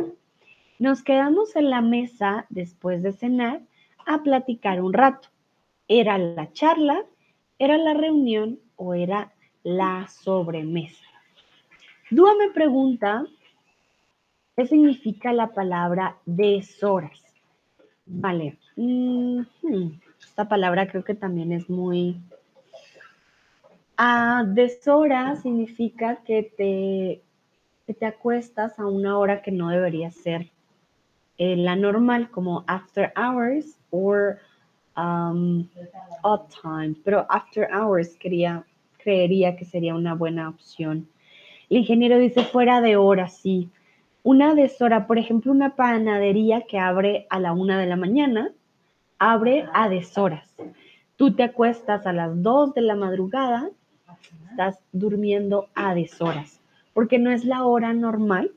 [0.77, 3.61] Nos quedamos en la mesa después de cenar
[4.05, 5.29] a platicar un rato.
[5.87, 7.05] ¿Era la charla?
[7.57, 11.08] ¿Era la reunión o era la sobremesa?
[12.11, 13.23] Dúa me pregunta,
[14.55, 17.21] ¿qué significa la palabra deshoras?
[18.07, 22.19] Vale, mm, hmm, esta palabra creo que también es muy...
[23.95, 30.49] A deshoras significa que te, te acuestas a una hora que no debería ser
[31.37, 34.15] eh, la normal, como after hours o
[34.97, 35.67] um,
[36.23, 38.65] odd time, pero after hours quería,
[38.97, 41.07] creería que sería una buena opción
[41.69, 43.69] el ingeniero dice fuera de hora, sí.
[44.23, 48.51] Una deshora, por ejemplo, una panadería que abre a la una de la mañana,
[49.19, 50.53] abre a deshoras.
[51.15, 53.69] Tú te acuestas a las dos de la madrugada,
[54.49, 56.59] estás durmiendo a deshoras,
[56.93, 58.51] porque no es la hora normal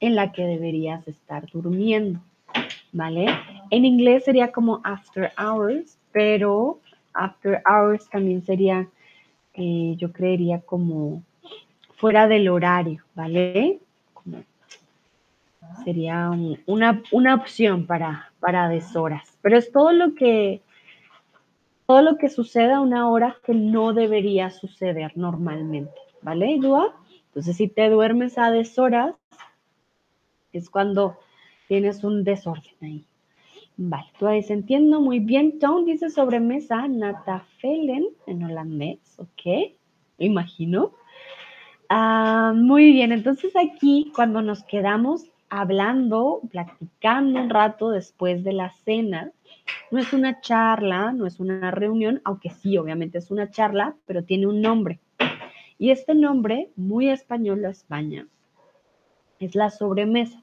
[0.00, 2.20] en la que deberías estar durmiendo,
[2.92, 3.26] ¿vale?
[3.70, 6.80] En inglés sería como after hours, pero
[7.14, 8.88] after hours también sería,
[9.54, 11.22] eh, yo creería como
[12.02, 13.78] fuera del horario, ¿vale?
[15.84, 16.30] sería
[16.66, 19.38] una, una, opción para, para deshoras.
[19.40, 20.62] Pero es todo lo que
[21.86, 26.92] todo lo que sucede a una hora que no debería suceder normalmente, ¿vale, Dua?
[27.28, 29.14] Entonces, si te duermes a deshoras,
[30.52, 31.18] es cuando
[31.68, 33.04] tienes un desorden ahí.
[33.76, 35.60] Vale, tú ahí entiendo muy bien.
[35.60, 39.72] Tom dice sobremesa, natafelen en holandés, ¿ok?
[40.18, 40.94] Imagino.
[41.94, 48.70] Ah, muy bien, entonces aquí cuando nos quedamos hablando, platicando un rato después de la
[48.70, 49.30] cena,
[49.90, 54.24] no es una charla, no es una reunión, aunque sí, obviamente es una charla, pero
[54.24, 55.00] tiene un nombre.
[55.76, 58.26] Y este nombre, muy español de España,
[59.38, 60.42] es la sobremesa,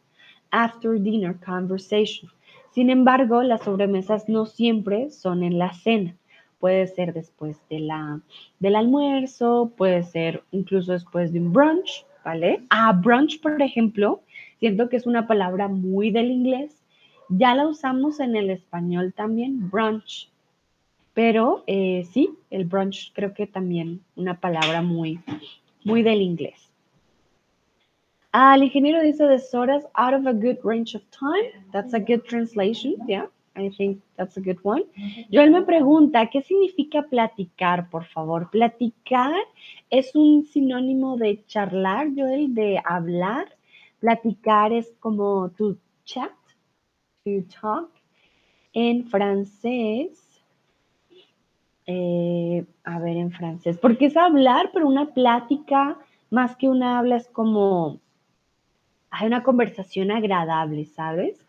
[0.52, 2.32] after dinner conversation.
[2.70, 6.16] Sin embargo, las sobremesas no siempre son en la cena.
[6.60, 8.20] Puede ser después de la,
[8.60, 12.64] del almuerzo, puede ser incluso después de un brunch, ¿vale?
[12.70, 14.22] A brunch, por ejemplo,
[14.60, 16.76] siento que es una palabra muy del inglés.
[17.30, 20.30] Ya la usamos en el español también, brunch.
[21.14, 25.20] Pero eh, sí, el brunch creo que también una palabra muy,
[25.84, 26.70] muy del inglés.
[28.32, 31.66] Ah, el ingeniero dice the horas out of a good range of time.
[31.72, 32.96] That's a good translation.
[33.08, 33.28] Yeah,
[33.60, 34.84] I think that's a good one.
[35.32, 38.50] Joel me pregunta, ¿qué significa platicar, por favor?
[38.50, 39.36] Platicar
[39.90, 43.48] es un sinónimo de charlar, Joel, de hablar.
[44.00, 46.32] Platicar es como to chat,
[47.26, 47.90] to talk.
[48.74, 50.42] En francés,
[51.86, 55.98] eh, a ver, en francés, porque es hablar, pero una plática,
[56.30, 58.00] más que una habla, es como
[59.12, 61.44] hay una conversación agradable, ¿sabes?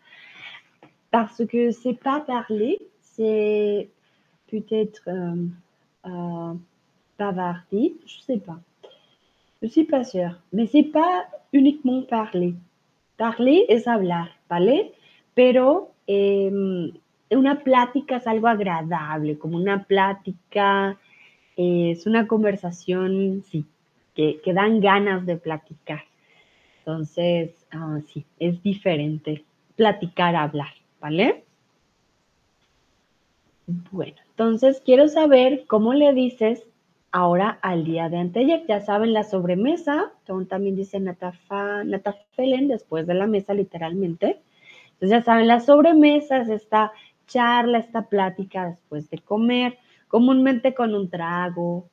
[1.11, 3.89] Parce que c'est pas parler, c'est
[4.49, 5.35] peut-être euh,
[6.05, 6.53] euh,
[7.19, 8.59] bavarder, je sais pas.
[9.61, 12.55] Je suis pas sûre, mais c'est pas uniquement parler.
[13.17, 14.93] Parler es hablar, ¿vale?
[15.35, 16.49] Pero eh,
[17.29, 20.97] una plática es algo agradable, como una plática,
[21.57, 23.65] eh, es una conversación, sí,
[24.15, 26.03] que, que dan ganas de platicar.
[26.79, 29.43] Entonces, ah, sí, es diferente
[29.75, 31.43] platicar hablar, ¿vale?
[33.91, 36.63] Bueno, entonces quiero saber cómo le dices
[37.11, 38.65] ahora al día de anteayer.
[38.67, 40.13] Ya saben, la sobremesa,
[40.47, 44.41] también dice Natafa, Natafelen después de la mesa, literalmente.
[44.93, 46.91] Entonces ya saben, la sobremesa es esta
[47.27, 51.89] charla, esta plática después de comer, comúnmente con un trago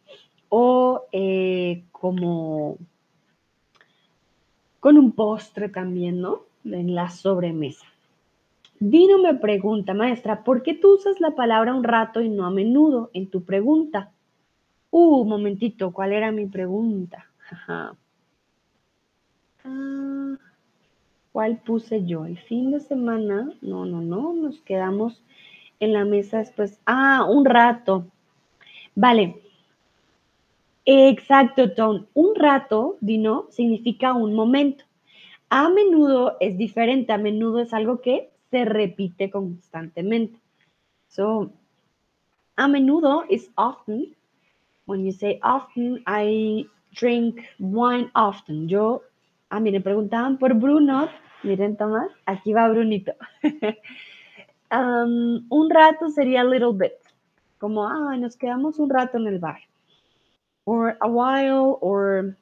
[0.49, 2.77] o eh, como
[4.81, 6.42] con un postre también, ¿no?
[6.64, 7.87] En la sobremesa.
[8.80, 12.50] Dino me pregunta, maestra, ¿por qué tú usas la palabra un rato y no a
[12.50, 14.12] menudo en tu pregunta?
[14.90, 17.26] Uh, momentito, ¿cuál era mi pregunta?
[17.66, 17.92] Ah,
[21.32, 22.24] ¿Cuál puse yo?
[22.24, 23.52] El fin de semana.
[23.60, 25.22] No, no, no, nos quedamos
[25.78, 26.80] en la mesa después.
[26.86, 28.06] Ah, un rato.
[28.94, 29.40] Vale.
[30.84, 32.06] Exacto, Tom.
[32.14, 34.84] Un rato, Dino, significa un momento.
[35.50, 37.12] A menudo es diferente.
[37.12, 40.38] A menudo es algo que se repite constantemente.
[41.08, 41.52] So,
[42.56, 44.14] a menudo is often.
[44.87, 48.68] When you say often, I drink wine often.
[48.68, 49.02] Yo,
[49.50, 51.08] a mí me preguntaban por Bruno.
[51.42, 53.12] Miren, Tomás, aquí va Brunito.
[54.72, 56.94] um, un rato sería a little bit.
[57.58, 59.61] Como, ah, nos quedamos un rato en el bar
[60.68, 62.37] or a while, or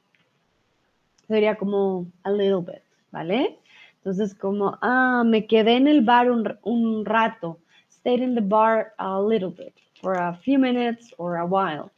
[1.29, 3.61] sería como a little bit, ¿vale?
[4.07, 7.59] Entonces, como, ah, me quedé en el bar un, un rato.
[7.91, 11.91] Stayed in the bar a little bit, for a few minutes or a while.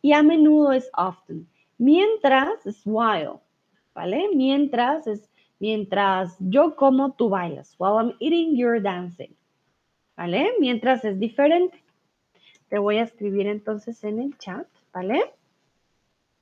[0.00, 1.48] Y a menudo es often.
[1.76, 3.40] Mientras es while,
[3.96, 4.28] ¿vale?
[4.32, 7.74] Mientras es mientras yo como, tú bailas.
[7.78, 9.34] While I'm eating, you're dancing.
[10.16, 10.52] ¿Vale?
[10.60, 11.82] Mientras es diferente.
[12.68, 15.20] Te voy a escribir entonces en el chat, ¿vale?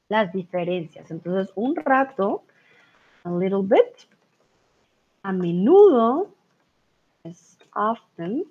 [0.09, 1.11] las diferencias.
[1.11, 2.45] Entonces, un rato,
[3.25, 4.14] a little bit,
[5.25, 6.29] a menudo
[7.25, 8.45] es often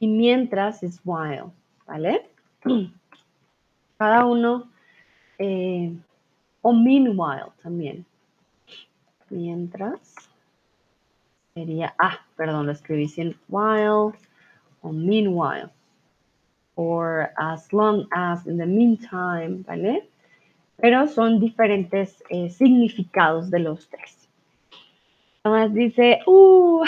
[0.00, 1.52] y mientras es while,
[1.86, 2.26] ¿vale?
[3.98, 4.70] Cada uno,
[5.38, 5.94] eh,
[6.62, 8.06] o meanwhile también.
[9.28, 10.14] Mientras
[11.54, 14.12] sería, ah, perdón, lo escribí sin while
[14.80, 15.70] o meanwhile
[16.74, 20.08] or as long as, in the meantime, ¿vale?
[20.78, 24.21] Pero son diferentes eh, significados de los tres.
[25.42, 26.84] Tomás dice, uh,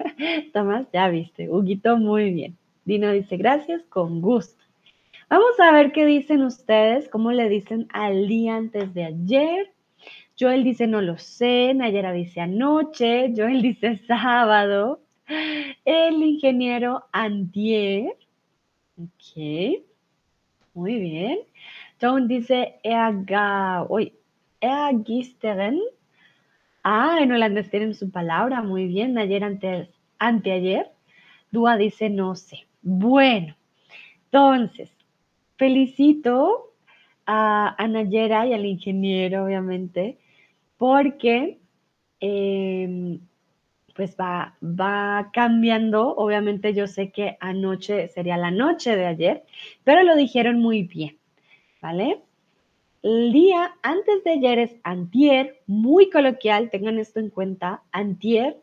[0.52, 2.56] Tomás, ya viste, Huguito, muy bien.
[2.84, 4.62] Dino dice, gracias, con gusto.
[5.28, 9.72] Vamos a ver qué dicen ustedes, cómo le dicen al día antes de ayer.
[10.38, 11.74] Joel dice, no lo sé.
[11.74, 13.32] Nayera dice anoche.
[13.36, 15.00] Joel dice sábado.
[15.84, 18.16] El ingeniero antier.
[18.96, 19.82] Ok,
[20.74, 21.40] muy bien.
[22.00, 24.14] John dice Eaga, uy,
[24.60, 25.80] Eagisteren.
[26.90, 29.18] Ah, en holandés tienen su palabra, muy bien.
[29.18, 30.90] Ayer antes, anteayer.
[31.50, 32.66] Dúa dice no sé.
[32.80, 33.54] Bueno,
[34.24, 34.90] entonces,
[35.58, 36.72] felicito
[37.26, 40.16] a, Nayera y al ingeniero, obviamente,
[40.78, 41.58] porque
[42.20, 43.20] em,
[43.94, 46.16] pues va, va cambiando.
[46.16, 49.44] Obviamente yo sé que anoche sería la noche de ayer,
[49.84, 51.18] pero lo dijeron muy bien,
[51.82, 52.22] ¿vale?
[53.02, 57.82] El día antes de ayer es antier, muy coloquial, tengan esto en cuenta.
[57.92, 58.56] Antier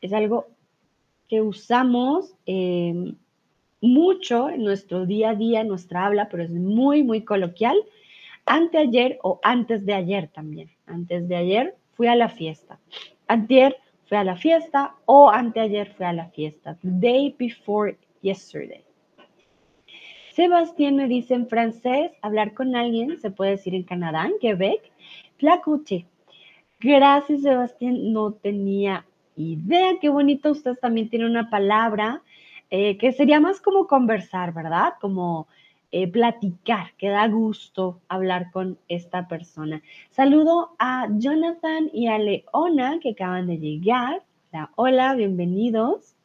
[0.00, 0.46] es algo
[1.28, 3.16] que usamos em,
[3.80, 7.76] mucho en nuestro día a día, en nuestra habla, pero es muy, muy coloquial.
[8.46, 10.70] Anteayer o antes de ayer también.
[10.86, 12.78] Antes de ayer fui a la fiesta.
[13.26, 16.78] Antier fui a la fiesta o anteayer fui a la fiesta.
[16.82, 18.83] The day before yesterday.
[20.34, 24.82] Sebastián me dice en francés, hablar con alguien, se puede decir en Canadá, en Quebec,
[25.38, 26.06] placote.
[26.80, 28.12] Gracias, Sebastián.
[28.12, 29.06] No tenía
[29.36, 29.92] idea.
[30.00, 30.50] Qué bonito.
[30.50, 32.20] Ustedes también tienen una palabra
[32.70, 34.94] eh, que sería más como conversar, ¿verdad?
[35.00, 35.46] Como
[35.92, 39.82] eh, platicar, que da gusto hablar con esta persona.
[40.10, 44.24] Saludo a Jonathan y a Leona que acaban de llegar.
[44.74, 46.16] Hola, bienvenidos.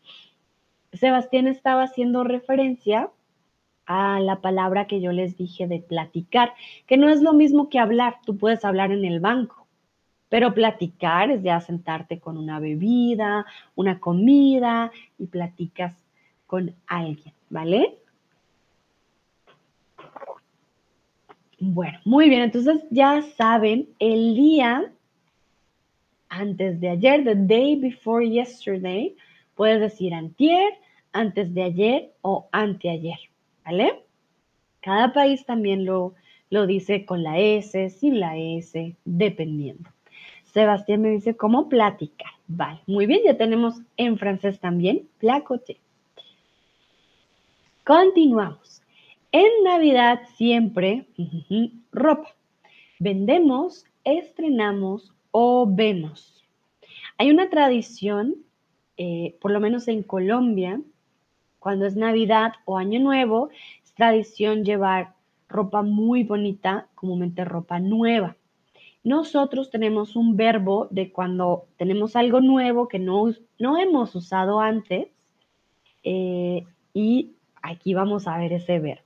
[0.93, 3.11] Sebastián estaba haciendo referencia
[3.89, 6.53] a la palabra que yo les dije de platicar,
[6.85, 9.67] que no es lo mismo que hablar, tú puedes hablar en el banco,
[10.29, 15.95] pero platicar es ya sentarte con una bebida, una comida y platicas
[16.45, 17.97] con alguien, ¿vale?
[21.59, 24.93] Bueno, muy bien, entonces ya saben, el día
[26.29, 29.15] antes de ayer, the day before yesterday,
[29.55, 30.73] puedes decir antier,
[31.11, 33.28] antes de ayer o anteayer.
[33.65, 34.03] ¿Vale?
[34.81, 36.13] Cada país también lo,
[36.49, 39.89] lo dice con la S, sin la S, dependiendo.
[40.45, 42.31] Sebastián me dice cómo platicar.
[42.47, 45.77] Vale, muy bien, ya tenemos en francés también, placote.
[47.85, 48.81] Continuamos.
[49.31, 51.05] En Navidad siempre,
[51.91, 52.29] ropa.
[52.97, 56.43] Vendemos, estrenamos o vemos.
[57.19, 58.35] Hay una tradición,
[58.97, 60.81] eh, por lo menos en Colombia,
[61.59, 63.49] cuando es Navidad o Año Nuevo,
[63.83, 65.13] es tradición llevar
[65.47, 68.37] ropa muy bonita, comúnmente ropa nueva.
[69.03, 75.07] Nosotros tenemos un verbo de cuando tenemos algo nuevo que no, no hemos usado antes
[76.03, 79.03] eh, y aquí vamos a ver ese verbo.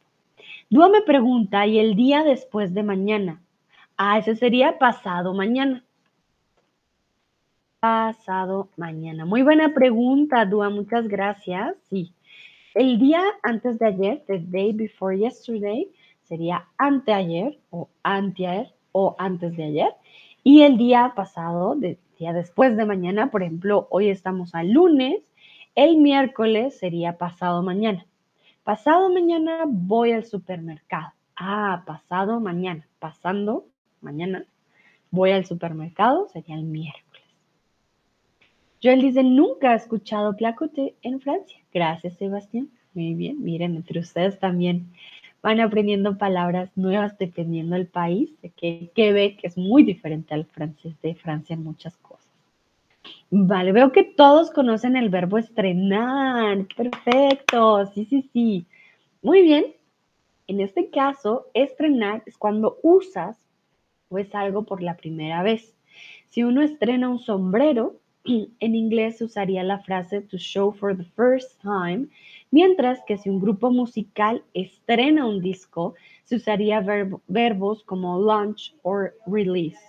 [0.70, 3.42] Dúa me pregunta, ¿y el día después de mañana?
[3.98, 5.84] Ah, ese sería pasado mañana.
[7.80, 9.26] Pasado mañana.
[9.26, 11.76] Muy buena pregunta, Dúa, muchas gracias.
[11.90, 12.14] Sí,
[12.76, 15.92] el día antes de ayer, the day before yesterday,
[16.24, 19.94] sería anteayer o anteayer o antes de ayer.
[20.44, 25.22] Y el día pasado, el día después de mañana, por ejemplo, hoy estamos al lunes,
[25.76, 28.06] el miércoles sería pasado mañana.
[28.64, 31.14] Pasado mañana voy al supermercado.
[31.36, 32.88] Ah, pasado mañana.
[33.00, 33.66] Pasando
[34.02, 34.46] mañana
[35.12, 37.03] voy al supermercado sería el miércoles.
[38.84, 41.58] Joel dice, nunca he escuchado placote en Francia.
[41.74, 42.70] Gracias, Sebastián.
[42.94, 44.92] Muy bien, miren, entre ustedes también
[45.42, 51.00] van aprendiendo palabras nuevas dependiendo del país, de que Quebec es muy diferente al francés
[51.02, 52.30] de Francia en muchas cosas.
[53.30, 56.68] Vale, veo que todos conocen el verbo estrenar.
[56.76, 58.66] Perfecto, sí, sí, sí.
[59.22, 59.66] Muy bien.
[60.48, 63.38] En este caso, estrenar es cuando usas
[64.10, 65.74] o es algo por la primera vez.
[66.30, 67.96] Si uno estrena un sombrero,
[68.60, 72.08] en inglés se usaría la frase to show for the first time,
[72.52, 76.84] mientras que si un grupo musical estrena un disco, se usaría
[77.28, 79.80] verbos como launch o release.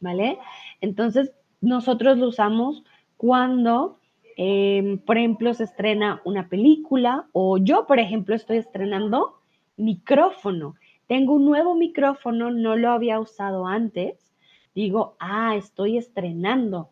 [0.00, 0.38] ¿Vale?
[0.80, 2.82] Entonces, nosotros lo usamos
[3.16, 4.00] cuando,
[4.36, 9.38] em, por ejemplo, se estrena una película o yo, por ejemplo, estoy estrenando
[9.76, 10.74] micrófono.
[11.06, 14.32] Tengo un nuevo micrófono, no lo había usado antes.
[14.74, 16.88] Digo, ah, estoy estrenando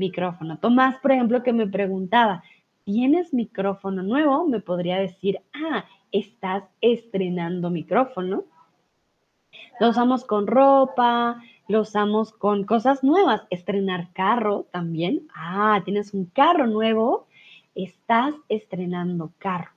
[0.00, 0.58] micrófono.
[0.58, 2.42] Tomás, por ejemplo, que me preguntaba,
[2.84, 4.48] ¿tienes micrófono nuevo?
[4.48, 8.44] Me podría decir, ah, estás estrenando micrófono.
[9.78, 13.42] Lo usamos con ropa, lo usamos con cosas nuevas.
[13.50, 15.28] Estrenar carro también.
[15.34, 17.28] Ah, tienes un carro nuevo,
[17.76, 19.70] estás estrenando carro.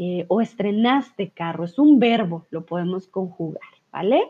[0.00, 4.22] Eh, o estrenaste carro, es un verbo, lo podemos conjugar, ¿vale?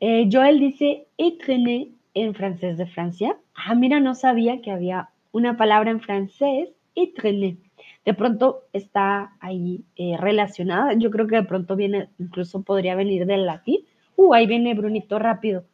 [0.00, 3.38] Eh, Joel dice, estrené en francés de Francia.
[3.60, 6.70] Ah, mira, no sabía que había una palabra en francés,
[7.14, 7.56] traîner.
[8.04, 10.94] De pronto está ahí eh, relacionada.
[10.94, 13.84] Yo creo que de pronto viene, incluso podría venir del latín.
[14.16, 15.64] Uh, ahí viene Brunito rápido.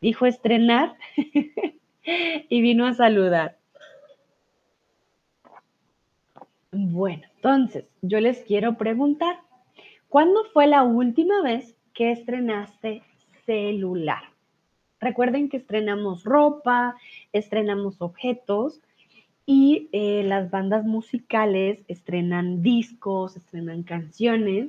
[0.00, 0.96] Dijo estrenar
[2.48, 3.58] y vino a saludar.
[6.72, 9.40] Bueno, entonces yo les quiero preguntar,
[10.08, 13.02] ¿cuándo fue la última vez que estrenaste
[13.46, 14.22] celular?
[15.00, 16.96] Recuerden que estrenamos ropa,
[17.32, 18.80] estrenamos objetos
[19.46, 24.68] y eh, las bandas musicales estrenan discos, estrenan canciones.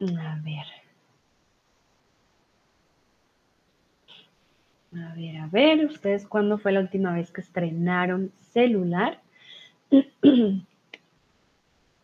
[0.00, 0.66] A ver.
[4.94, 9.20] A ver, a ver, ¿ustedes cuándo fue la última vez que estrenaron celular?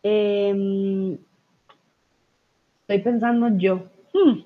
[0.05, 1.17] Em,
[2.81, 3.89] estoy pensando yo.
[4.13, 4.41] Hmm,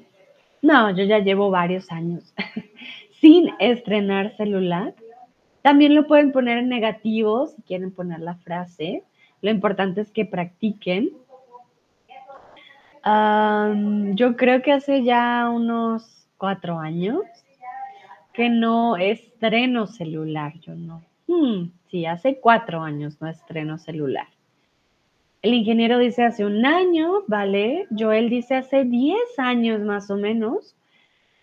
[0.61, 2.33] no, yo ya llevo varios años
[3.19, 4.93] sin estrenar celular.
[5.61, 9.03] También lo pueden poner en negativo si quieren poner la frase.
[9.41, 11.11] Lo importante es que practiquen.
[13.03, 17.21] Am, yo creo que hace ya unos cuatro años
[18.33, 21.03] que no estreno celular, yo no.
[21.27, 24.27] Hmm, sí, hace cuatro años no estreno celular.
[25.41, 27.87] El ingeniero dice hace un año, ¿vale?
[27.97, 30.75] Joel dice hace 10 años más o menos.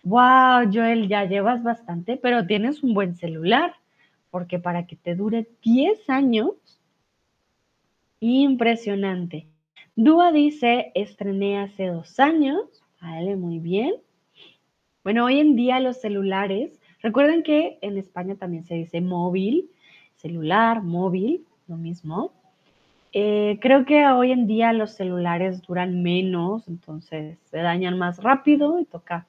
[0.03, 3.73] Wow, Joel, ya llevas bastante, pero tienes un buen celular,
[4.31, 6.51] porque para que te dure 10 años,
[8.19, 9.47] impresionante.
[9.95, 13.95] Dúa dice, estrené hace dos años, vale, muy bien.
[15.05, 19.69] Bueno, hoy en día los celulares, recuerden que en España también se dice móvil,
[20.15, 22.33] celular, móvil, lo mismo.
[23.17, 28.77] Eh, creo que hoy en día los celulares duran menos, entonces se dañan más rápido
[28.77, 29.25] y toca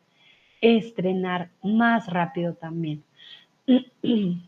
[0.60, 3.04] estrenar más rápido también.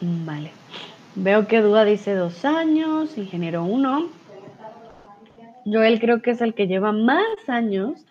[0.00, 0.50] Vale.
[1.14, 4.08] Veo que Duda dice dos años, ingeniero uno.
[5.64, 8.04] Joel creo que es el que lleva más años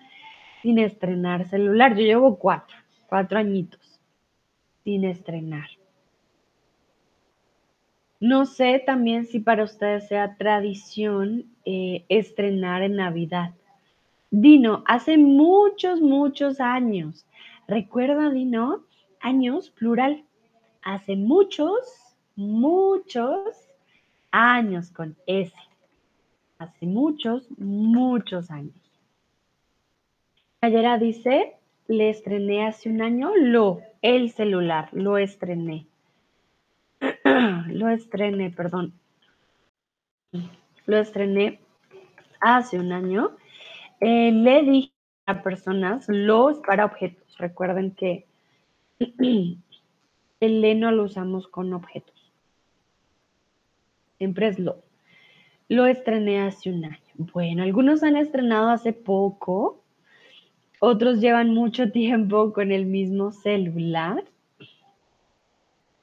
[0.63, 1.95] sin estrenar celular.
[1.95, 2.75] Yo llevo cuatro,
[3.07, 3.99] cuatro añitos
[4.83, 5.67] sin estrenar.
[8.19, 13.51] No sé también si para ustedes sea tradición eh, estrenar en Navidad.
[14.31, 17.25] Dino, hace muchos, muchos años.
[17.67, 18.83] Recuerda, Dino,
[19.19, 20.23] años, plural.
[20.81, 21.77] Hace muchos,
[22.37, 23.39] muchos
[24.31, 25.53] años con S.
[26.57, 28.82] Hace muchos, muchos años.
[30.63, 31.57] Ayera dice,
[31.89, 35.87] le estrené hace un año lo, el celular, lo estrené.
[37.67, 38.93] lo estrené, perdón.
[40.85, 41.59] Lo estrené
[42.39, 43.35] hace un año.
[43.99, 44.93] Eh, le dije
[45.25, 47.37] a personas, los para objetos.
[47.39, 48.25] Recuerden que
[49.19, 49.59] el
[50.39, 52.31] le no lo usamos con objetos.
[54.17, 54.81] Siempre es lo.
[55.67, 57.03] Lo estrené hace un año.
[57.15, 59.82] Bueno, algunos han estrenado hace poco,
[60.85, 64.21] otros llevan mucho tiempo con el mismo celular.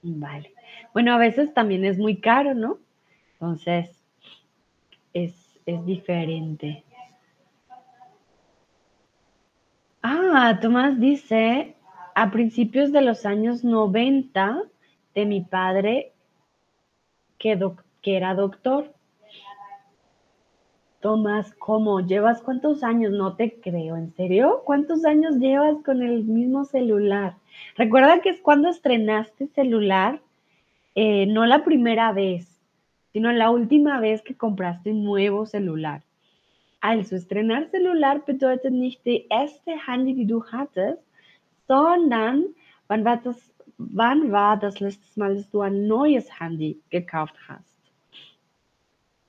[0.01, 0.55] Vale.
[0.95, 2.79] Bueno, a veces también es muy caro, ¿no?
[3.35, 3.91] Entonces,
[5.13, 5.35] es,
[5.67, 6.83] es diferente.
[10.03, 11.77] Ah, Tomás dice,
[12.15, 14.63] a principios de los años 90,
[15.15, 16.15] de mi padre,
[17.37, 17.59] que,
[18.01, 18.95] que era doctor.
[21.01, 22.01] Tomás, ¿cómo?
[22.01, 23.13] ¿Llevas cuántos años?
[23.13, 24.61] No te creo, ¿en serio?
[24.67, 27.37] ¿Cuántos años llevas con el mismo celular?
[27.77, 30.21] Recuerda que es cuando estrenaste celular,
[30.95, 32.61] eh, no la primera vez,
[33.15, 36.03] sino la última vez que compraste un nuevo celular.
[36.83, 41.03] Also, estrenar celular bedeutet nicht die erste Handy, die du hattest,
[41.67, 42.45] sondern
[42.89, 43.39] wann war das,
[43.79, 47.79] wann war das letzte Mal, dass du ein neues Handy gekauft hast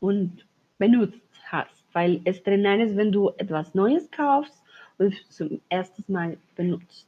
[0.01, 0.45] und
[0.77, 1.83] benutzt hast?
[1.93, 4.61] Weil estrenar ist, wenn du etwas Neues kaufst
[4.97, 7.07] und zum ersten Mal benutzt.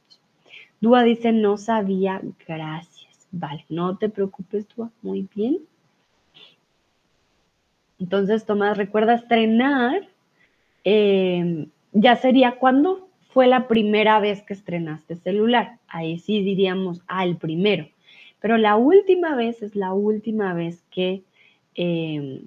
[0.80, 3.26] Dua dice, no sabía, gracias.
[3.32, 5.58] Vale, no te preocupes, Dua, muy bien.
[7.98, 10.06] Entonces, Tomás, recuerda estrenar
[10.84, 15.78] eh, ya sería cuando fue la primera vez que estrenaste celular.
[15.88, 17.88] Ahí sí diríamos, ah, primero.
[18.40, 21.22] Pero la última vez es la última vez que
[21.74, 22.42] eh,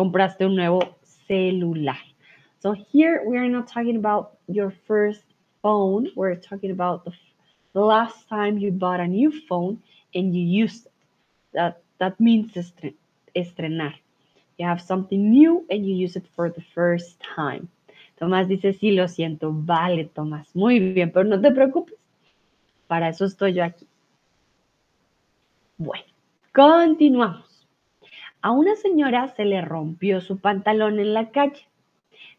[0.00, 0.80] compraste un nuevo
[1.28, 1.98] celular.
[2.60, 5.24] So here we are not talking about your first
[5.60, 6.08] phone.
[6.16, 7.12] We're talking about the,
[7.80, 9.82] last time you bought a new phone
[10.14, 10.92] and you used it.
[11.52, 12.94] That, that means estre
[13.36, 13.92] estrenar.
[14.56, 17.68] You have something new and you use it for the first time.
[18.18, 19.52] Tomás dice, sí, lo siento.
[19.52, 20.54] Vale, Tomás.
[20.54, 21.98] Muy bien, pero no te preocupes.
[22.86, 23.86] Para eso estoy yo aquí.
[25.76, 26.04] Bueno,
[26.54, 27.49] continuamos.
[28.42, 31.68] A una señora se le rompió su pantalón en la calle.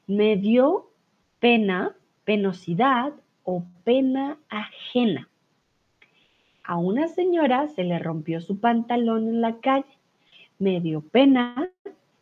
[0.07, 0.89] Me dio
[1.39, 5.29] pena, penosidad o pena ajena.
[6.63, 9.97] A una señora se le rompió su pantalón en la calle.
[10.57, 11.69] Me dio pena,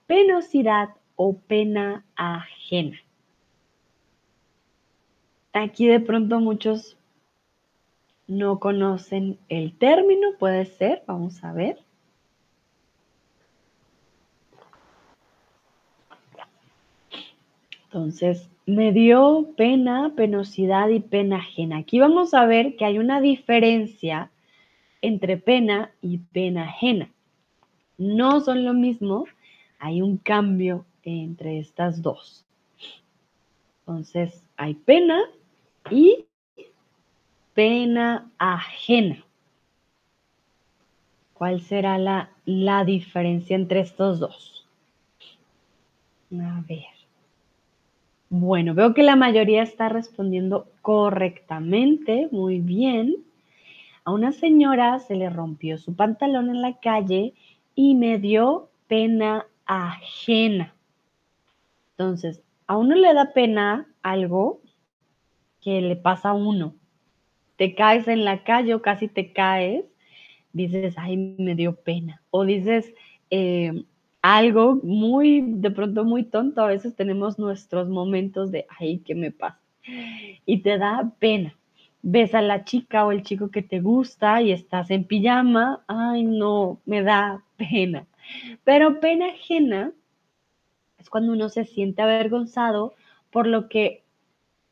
[0.07, 2.97] penosidad o pena ajena.
[5.53, 6.97] Aquí de pronto muchos
[8.27, 11.80] no conocen el término, puede ser, vamos a ver.
[17.91, 21.77] Entonces, me dio pena, penosidad y pena ajena.
[21.77, 24.29] Aquí vamos a ver que hay una diferencia
[25.01, 27.09] entre pena y pena ajena.
[27.97, 29.25] No son lo mismo,
[29.79, 32.45] hay un cambio entre estas dos.
[33.79, 35.21] Entonces, hay pena
[35.89, 36.25] y
[37.55, 39.25] pena ajena.
[41.33, 44.67] ¿Cuál será la, la diferencia entre estos dos?
[46.31, 46.99] A ver.
[48.30, 53.15] Bueno, veo que la mayoría está respondiendo correctamente, muy bien.
[54.05, 57.34] A una señora se le rompió su pantalón en la calle
[57.75, 60.75] y me dio pena ajena.
[61.97, 64.61] Entonces, a uno le da pena algo
[65.61, 66.75] que le pasa a uno.
[67.57, 69.86] Te caes en la calle o casi te caes,
[70.53, 72.21] dices, ay, me dio pena.
[72.32, 72.93] O dices,
[73.32, 73.84] eh,
[74.22, 79.32] algo muy, de pronto muy tonto, a veces tenemos nuestros momentos de, ay, ¿qué me
[79.32, 79.59] pasa?
[80.45, 81.55] Y te da pena.
[82.01, 86.24] Ves a la chica o el chico que te gusta y estás en pijama, ay,
[86.24, 88.07] no, me da pena.
[88.63, 89.91] Pero pena ajena
[90.97, 92.93] es cuando uno se siente avergonzado
[93.32, 94.03] por lo que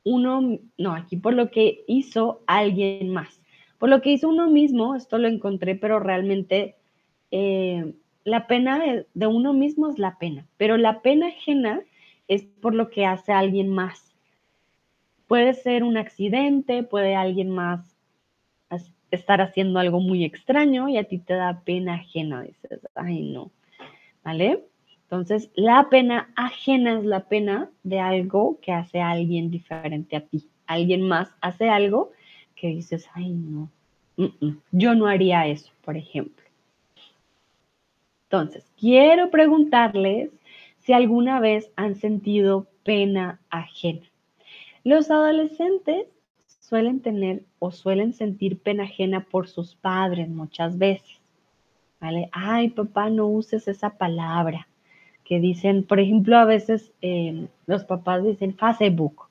[0.04, 3.42] uno, no, aquí por lo que hizo alguien más.
[3.78, 6.76] Por lo que hizo uno mismo, esto lo encontré, pero realmente
[7.32, 7.94] eh,
[8.28, 11.80] la pena de uno mismo es la pena, pero la pena ajena
[12.28, 14.14] es por lo que hace alguien más.
[15.28, 17.96] Puede ser un accidente, puede alguien más
[19.12, 23.50] estar haciendo algo muy extraño y a ti te da pena ajena, dices, ay no,
[24.26, 24.66] ¿vale?
[25.04, 30.50] Entonces, la pena ajena es la pena de algo que hace alguien diferente a ti.
[30.66, 32.12] Alguien más hace algo
[32.56, 33.70] que dices, ay no,
[34.74, 36.47] yo no haría eso, por ejemplo.
[38.30, 40.32] Entonces, quiero preguntarles
[40.80, 44.06] si alguna vez han sentido pena ajena.
[44.84, 46.08] Los adolescentes
[46.60, 51.22] suelen tener o suelen sentir pena ajena por sus padres muchas veces.
[52.02, 52.30] ¿Vale?
[52.34, 54.68] Ay, papá, no uses esa palabra.
[55.24, 59.28] Que dicen, por ejemplo, a veces eh, los papás dicen Facebook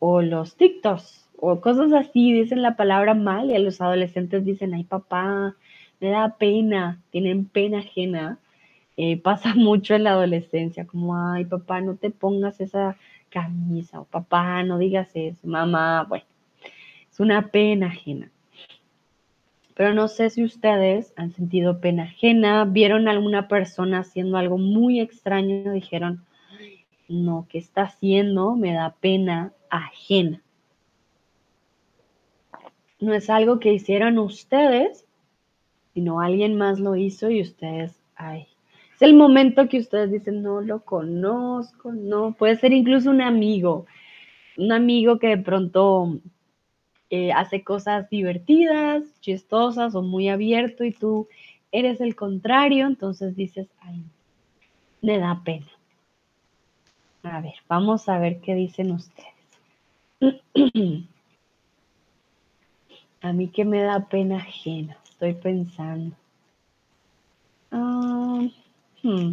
[0.00, 4.74] o los TikToks o cosas así, dicen la palabra mal y a los adolescentes dicen,
[4.74, 5.56] ay, papá,
[6.04, 8.38] me da pena, tienen pena ajena.
[8.98, 12.98] Eh, pasa mucho en la adolescencia, como, ay, papá, no te pongas esa
[13.30, 16.26] camisa, o papá, no digas eso, mamá, bueno,
[17.10, 18.30] es una pena ajena.
[19.74, 24.58] Pero no sé si ustedes han sentido pena ajena, vieron a alguna persona haciendo algo
[24.58, 26.22] muy extraño dijeron,
[27.08, 28.54] no, ¿qué está haciendo?
[28.54, 30.42] Me da pena ajena.
[33.00, 35.03] No es algo que hicieron ustedes,
[35.94, 38.48] sino alguien más lo hizo y ustedes, ay,
[38.94, 43.86] es el momento que ustedes dicen, no lo conozco, no, puede ser incluso un amigo,
[44.56, 46.18] un amigo que de pronto
[47.10, 51.28] eh, hace cosas divertidas, chistosas o muy abierto y tú
[51.72, 54.02] eres el contrario, entonces dices, ay,
[55.00, 55.66] me da pena.
[57.24, 59.34] A ver, vamos a ver qué dicen ustedes.
[63.22, 66.14] A mí que me da pena ajena, estoy pensando.
[67.70, 68.42] Ah,
[69.02, 69.32] hmm.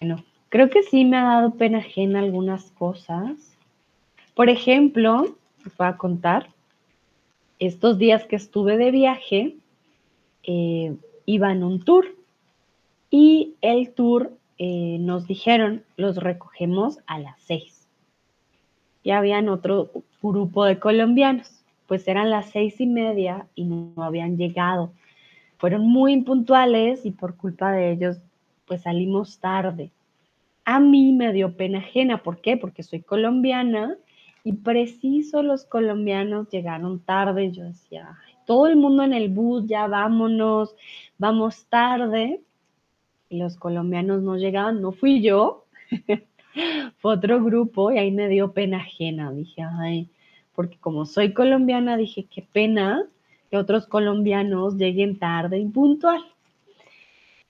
[0.00, 3.56] Bueno, creo que sí me ha dado pena ajena algunas cosas.
[4.34, 6.48] Por ejemplo, les voy a contar,
[7.58, 9.56] estos días que estuve de viaje,
[10.42, 12.06] eh, iba en un tour
[13.10, 17.88] y el tour eh, nos dijeron, los recogemos a las seis.
[19.02, 24.36] Y habían otro grupo de colombianos pues eran las seis y media y no, habían
[24.36, 24.92] llegado.
[25.58, 28.18] Fueron muy impuntuales y por culpa de ellos,
[28.66, 29.90] pues salimos tarde.
[30.64, 32.56] A mí me dio pena ajena, ¿por qué?
[32.56, 33.96] Porque soy colombiana
[34.44, 37.52] y preciso los colombianos llegaron tarde.
[37.52, 40.74] Yo decía, todo el mundo en el bus, ya vámonos,
[41.18, 42.40] vamos tarde.
[43.28, 45.64] Y los colombianos no llegaban, no fui yo,
[46.98, 49.32] fue otro grupo y ahí me dio pena ajena.
[49.32, 50.08] Dije, ay,
[50.54, 53.04] porque como soy colombiana, dije, qué pena
[53.50, 56.24] que otros colombianos lleguen tarde y puntual.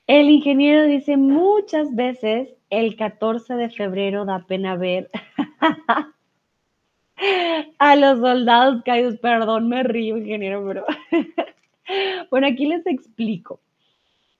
[0.06, 5.10] El ingeniero dice muchas veces el 14 de febrero da pena ver
[7.78, 9.18] a los soldados caídos.
[9.18, 10.84] Perdón, me río, ingeniero, pero
[12.30, 13.60] bueno, aquí les explico.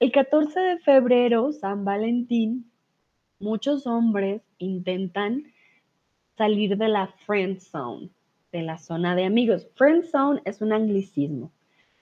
[0.01, 2.71] El 14 de febrero, San Valentín,
[3.39, 5.45] muchos hombres intentan
[6.37, 8.11] salir de la friend zone
[8.55, 9.67] de la zona de amigos.
[9.75, 11.51] Friend zone es un anglicismo,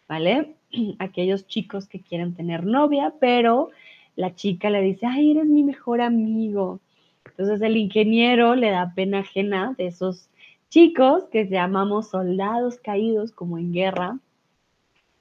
[0.07, 0.55] ¿vale?
[0.99, 3.71] Aquellos chicos que quieren tener novia, pero
[4.17, 6.79] la chica le dice, ay, eres mi mejor amigo.
[7.25, 10.29] Entonces el ingeniero le da pena ajena de esos
[10.69, 14.19] chicos que llamamos soldados caídos como en guerra,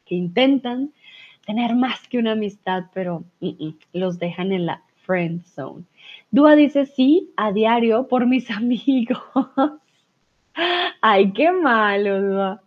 [0.06, 0.92] que intentan
[1.46, 3.24] tener más que una amistad, pero
[3.94, 5.86] los dejan en la friend zone.
[6.30, 9.22] Dúa dice sí a diario por mis amigos.
[11.02, 12.62] Ay, qué malo, Dúa.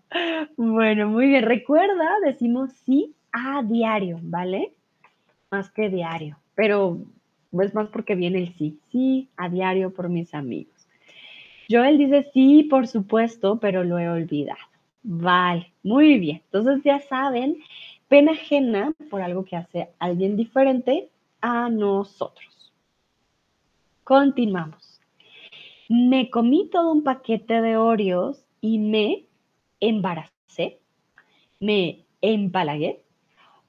[0.57, 1.45] Bueno, muy bien.
[1.45, 4.73] Recuerda, decimos sí a diario, ¿vale?
[5.51, 6.99] Más que diario, pero
[7.61, 8.79] es más porque viene el sí.
[8.91, 10.75] Sí a diario por mis amigos.
[11.71, 14.59] Joel dice sí, por supuesto, pero lo he olvidado.
[15.03, 16.43] Vale, muy bien.
[16.45, 17.59] Entonces ya saben,
[18.09, 21.09] pena ajena por algo que hace alguien diferente
[21.41, 22.73] a nosotros.
[24.03, 24.94] Continuamos.
[25.97, 29.29] Me comí todo un paquete de Oreos y me
[29.79, 30.81] embaracé,
[31.61, 33.05] me empalagué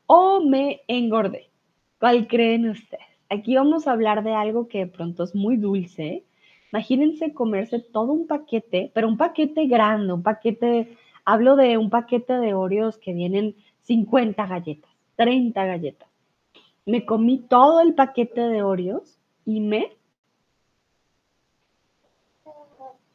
[0.07, 1.51] o me engordé.
[1.99, 3.05] ¿Cuál creen ustedes?
[3.29, 6.25] Aquí vamos a hablar de algo que de pronto es muy dulce.
[6.71, 12.33] Imagínense comerse todo un paquete, pero un paquete grande, un paquete, hablo de un paquete
[12.39, 16.09] de Oreos que vienen 50 galletas, 30 galletas.
[16.87, 19.91] Me comí todo el paquete de Oreos y me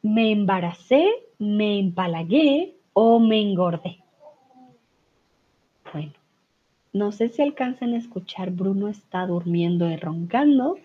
[0.01, 3.99] me embaracé, me empalagué o me engordé.
[5.93, 6.13] Bueno,
[6.93, 10.77] no sé si alcanzan a escuchar, Bruno está durmiendo y roncando.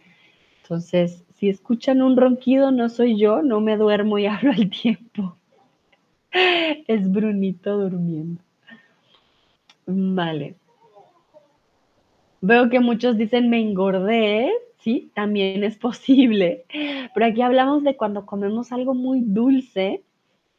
[0.63, 5.37] Entonces, si escuchan un ronquido, no soy yo, no me duermo y hablo al tiempo.
[6.33, 8.43] Es Brunito durmiendo.
[9.87, 10.57] Vale.
[12.41, 14.53] Veo que muchos dicen me engordé,
[14.87, 16.65] sí, también es posible.
[17.13, 20.05] Pero aquí hablamos de cuando comemos algo muy dulce,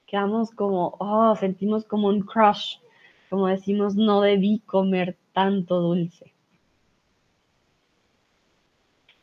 [0.06, 2.76] quedamos como, oh, sentimos como un crush,
[3.30, 6.34] como decimos, no debí comer tanto dulce.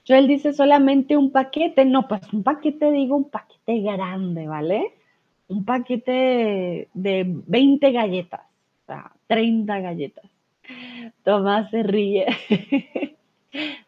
[0.08, 1.84] Joel dice solamente un paquete.
[1.84, 4.94] No, pues un paquete, digo un paquete grande, ¿vale?
[5.48, 10.30] Un paquete de 20 galletas, o sea, 30 galletas.
[11.24, 12.26] Tomás se ríe.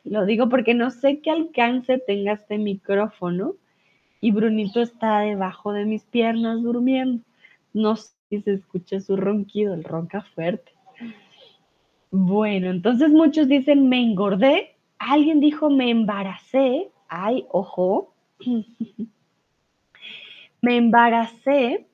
[0.04, 3.54] Lo digo porque no sé qué alcance tenga este micrófono
[4.20, 7.24] y Brunito está debajo de mis piernas durmiendo.
[7.72, 10.72] No sé si se escucha su ronquido, el ronca fuerte.
[12.10, 18.14] Bueno, entonces muchos dicen me engordé, alguien dijo me embaracé, ay, ojo,
[20.62, 21.86] me embaracé,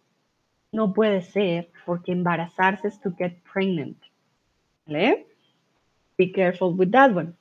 [0.70, 3.98] no puede ser, porque embarazarse es to get pregnant.
[4.86, 5.26] ¿Vale?
[6.16, 7.34] Be careful with that one.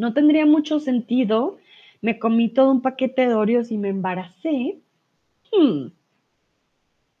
[0.00, 1.58] No tendría mucho sentido.
[2.00, 4.78] Me comí todo un paquete de Oreos y me embaracé.
[5.52, 5.88] Hmm.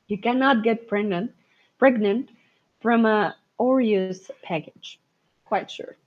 [0.08, 1.30] You cannot get pregnant,
[1.76, 2.30] pregnant
[2.78, 4.98] from a Oreos package.
[5.46, 5.98] Quite sure.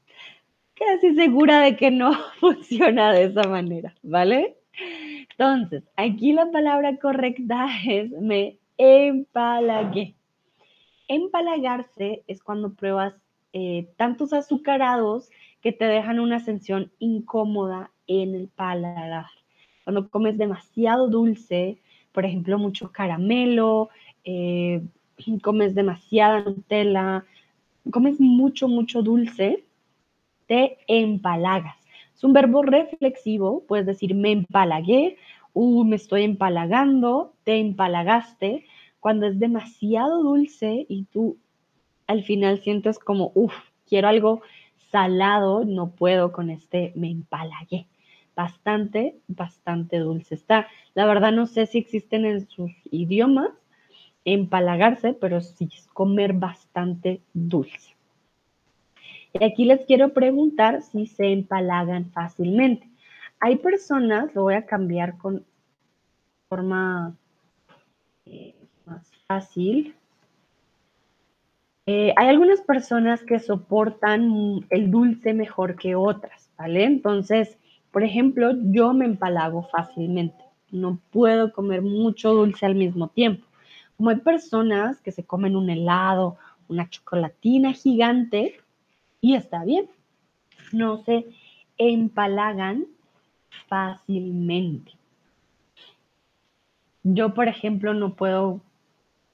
[0.74, 4.58] Casi segura de que no funciona de esa manera, ¿vale?
[5.30, 10.16] Entonces, aquí la palabra correcta es me empalagué.
[11.08, 13.14] Empalagarse es cuando pruebas
[13.54, 15.30] eh, tantos azucarados
[15.64, 19.28] que te dejan una sensación incómoda en el paladar.
[19.86, 21.80] Cuando comes demasiado dulce,
[22.12, 23.90] por ejemplo, mucho caramelo,
[24.26, 24.84] eh,
[25.42, 27.26] comes demasiada Nutella,
[27.92, 29.64] comes mucho, mucho dulce,
[30.48, 31.78] te empalagas.
[32.14, 35.18] Es un verbo reflexivo, puedes decir me empalagué,
[35.54, 38.66] uh, me estoy empalagando, te empalagaste.
[39.00, 41.38] Cuando es demasiado dulce y tú
[42.08, 43.54] al final sientes como, uff,
[43.88, 44.42] quiero algo
[44.94, 47.88] salado, no puedo con este, me empalagué.
[48.36, 50.68] Bastante, bastante dulce está.
[50.94, 53.50] La verdad no sé si existen en sus idiomas
[54.24, 57.96] empalagarse, pero sí es comer bastante dulce.
[59.34, 62.88] Y aquí les quiero preguntar si se empalagan fácilmente.
[63.40, 65.44] Hay personas, lo voy a cambiar con
[66.50, 67.16] forma
[68.28, 68.54] eh,
[68.86, 69.96] más fácil.
[71.86, 76.86] Eh, hay algunas personas que soportan el dulce mejor que otras, ¿vale?
[76.86, 77.58] Entonces,
[77.92, 80.44] por ejemplo, yo me empalago fácilmente.
[80.72, 83.46] No puedo comer mucho dulce al mismo tiempo.
[83.98, 86.38] Como hay personas que se comen un helado,
[86.70, 88.62] una chocolatina gigante
[89.20, 89.90] y está bien.
[90.72, 91.26] No se
[91.78, 92.86] empalagan
[93.68, 94.94] fácilmente.
[97.04, 98.62] Yo, por ejemplo, no puedo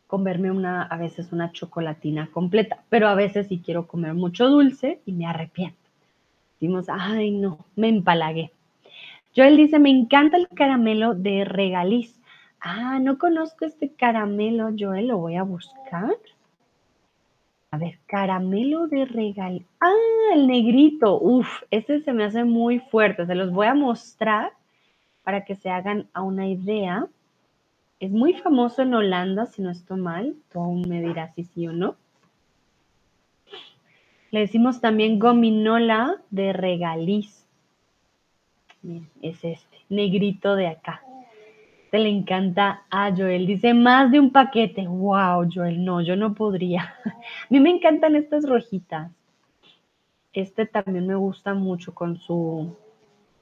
[0.10, 5.02] comerme una, a veces una chocolatina completa, pero a veces sí quiero comer mucho dulce
[5.06, 5.78] y me arrepiento.
[6.54, 8.52] Decimos, ay no, me empalagué.
[9.36, 12.20] Joel dice, me encanta el caramelo de regaliz.
[12.60, 16.18] Ah, no conozco este caramelo, Joel, lo voy a buscar.
[17.70, 19.68] A ver, caramelo de regaliz.
[19.80, 19.94] Ah,
[20.34, 21.20] el negrito.
[21.22, 23.28] Uf, este se me hace muy fuerte.
[23.28, 24.54] Se los voy a mostrar
[25.22, 27.06] para que se hagan a una idea.
[28.00, 30.36] Es muy famoso en Holanda, si no estoy mal.
[30.52, 31.96] Tú aún me dirás si sí o no.
[34.32, 37.46] Le decimos también gominola de regaliz.
[39.22, 41.04] es este, negrito de acá.
[41.92, 43.48] Te le encanta a Joel.
[43.48, 44.88] Dice más de un paquete.
[44.88, 46.94] Wow, Joel, no, yo no podría.
[47.06, 49.12] A mí me encantan estas rojitas.
[50.32, 52.78] Este también me gusta mucho con su,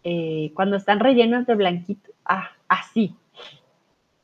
[0.04, 2.12] eh, cuando están rellenas de blanquito.
[2.26, 3.14] Ah, así.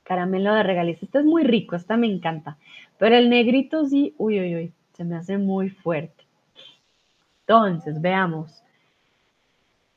[0.03, 1.01] Caramelo de regaliz.
[1.01, 2.57] Este es muy rico, esta me encanta.
[2.97, 6.25] Pero el negrito sí, uy, uy, uy, se me hace muy fuerte.
[7.41, 8.63] Entonces, veamos.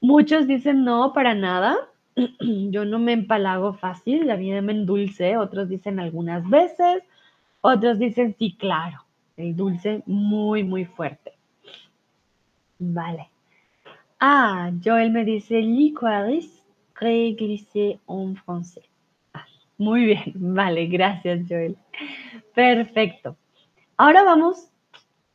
[0.00, 1.76] Muchos dicen no, para nada.
[2.40, 5.36] Yo no me empalago fácil, la vida me endulce.
[5.36, 7.02] Otros dicen algunas veces.
[7.61, 9.04] Otros dicen sí, claro.
[9.36, 11.32] El dulce muy, muy fuerte.
[12.78, 13.28] Vale.
[14.18, 16.57] Ah, Joel me dice licorice
[16.98, 18.84] réglissé en francés.
[19.78, 21.76] Muy bien, vale, gracias Joel.
[22.54, 23.36] Perfecto.
[23.96, 24.70] Ahora vamos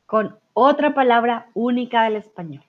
[0.06, 2.64] con otra palabra única del español.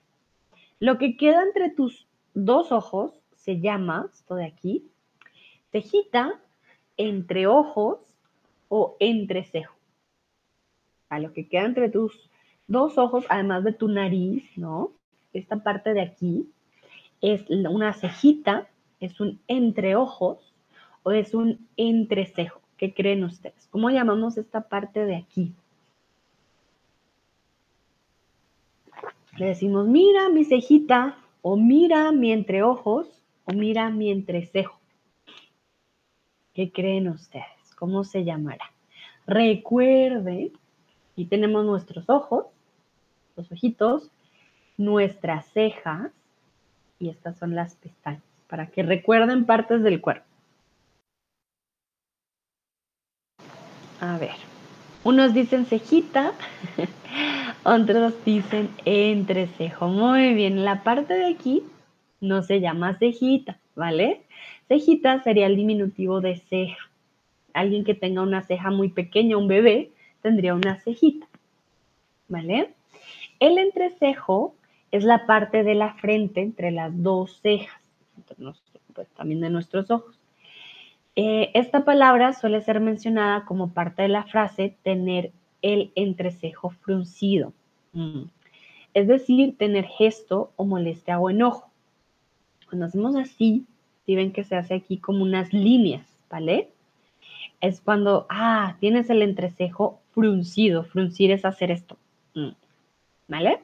[0.79, 4.85] Lo que queda entre tus dos ojos se llama, esto de aquí,
[5.71, 6.39] cejita,
[6.97, 7.99] entre ojos
[8.69, 9.75] o entrecejo.
[11.09, 12.29] A lo que queda entre tus
[12.67, 14.91] dos ojos, además de tu nariz, ¿no?
[15.33, 16.49] Esta parte de aquí
[17.21, 18.67] es una cejita,
[18.99, 20.52] es un entreojos
[21.03, 22.61] o es un entrecejo.
[22.77, 23.67] ¿Qué creen ustedes?
[23.69, 25.53] ¿Cómo llamamos esta parte de aquí?
[29.37, 33.07] Le decimos, mira mi cejita, o mira mi entreojos,
[33.45, 34.79] o mira mi entrecejo.
[36.53, 37.75] ¿Qué creen ustedes?
[37.77, 38.71] ¿Cómo se llamará?
[39.25, 40.51] Recuerden,
[41.15, 42.45] y tenemos nuestros ojos,
[43.35, 44.11] los ojitos,
[44.77, 46.11] nuestras cejas,
[46.99, 50.32] y estas son las pestañas, para que recuerden partes del cuerpo.
[54.03, 54.35] A ver,
[55.05, 56.33] unos dicen cejita,
[57.63, 59.87] otros dicen entrecejo.
[59.87, 61.63] Muy bien, la parte de aquí
[62.19, 64.23] no se llama cejita, ¿vale?
[64.67, 66.89] Cejita sería el diminutivo de ceja.
[67.53, 69.91] Alguien que tenga una ceja muy pequeña, un bebé,
[70.21, 71.25] tendría una cejita,
[72.27, 72.73] ¿vale?
[73.39, 74.53] El entrecejo
[74.91, 77.81] es la parte de la frente entre las dos cejas,
[78.93, 80.19] pues, también de nuestros ojos.
[81.15, 87.53] Eh, esta palabra suele ser mencionada como parte de la frase tener el entrecejo fruncido.
[87.93, 88.23] Mm.
[88.93, 91.69] Es decir, tener gesto o molestia o enojo.
[92.67, 93.65] Cuando hacemos así,
[94.05, 96.69] si ven que se hace aquí como unas líneas, ¿vale?
[97.61, 100.83] Es cuando, ah, tienes el entrecejo fruncido.
[100.83, 101.97] Fruncir es hacer esto.
[102.35, 102.49] Mm.
[103.27, 103.61] ¿Vale?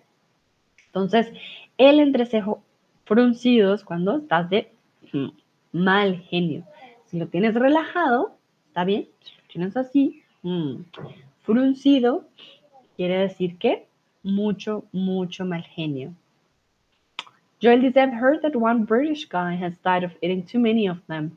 [0.88, 1.32] Entonces,
[1.78, 2.64] el entrecejo
[3.06, 4.72] fruncido es cuando estás de
[5.12, 5.30] mm,
[5.74, 6.64] mal genio.
[7.10, 8.36] Si lo tienes relajado,
[8.68, 9.08] está bien.
[9.22, 10.76] Si lo tienes así, mm,
[11.42, 12.28] fruncido,
[12.96, 13.88] quiere decir que
[14.22, 16.14] mucho, mucho mal genio.
[17.62, 21.00] Joel dice, I've heard that one British guy has died of eating too many of
[21.08, 21.32] them.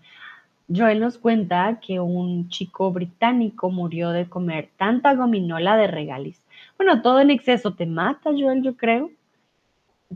[0.69, 6.45] Joel nos cuenta que un chico británico murió de comer tanta gominola de regalis.
[6.77, 9.11] Bueno, todo en exceso te mata, Joel, yo creo.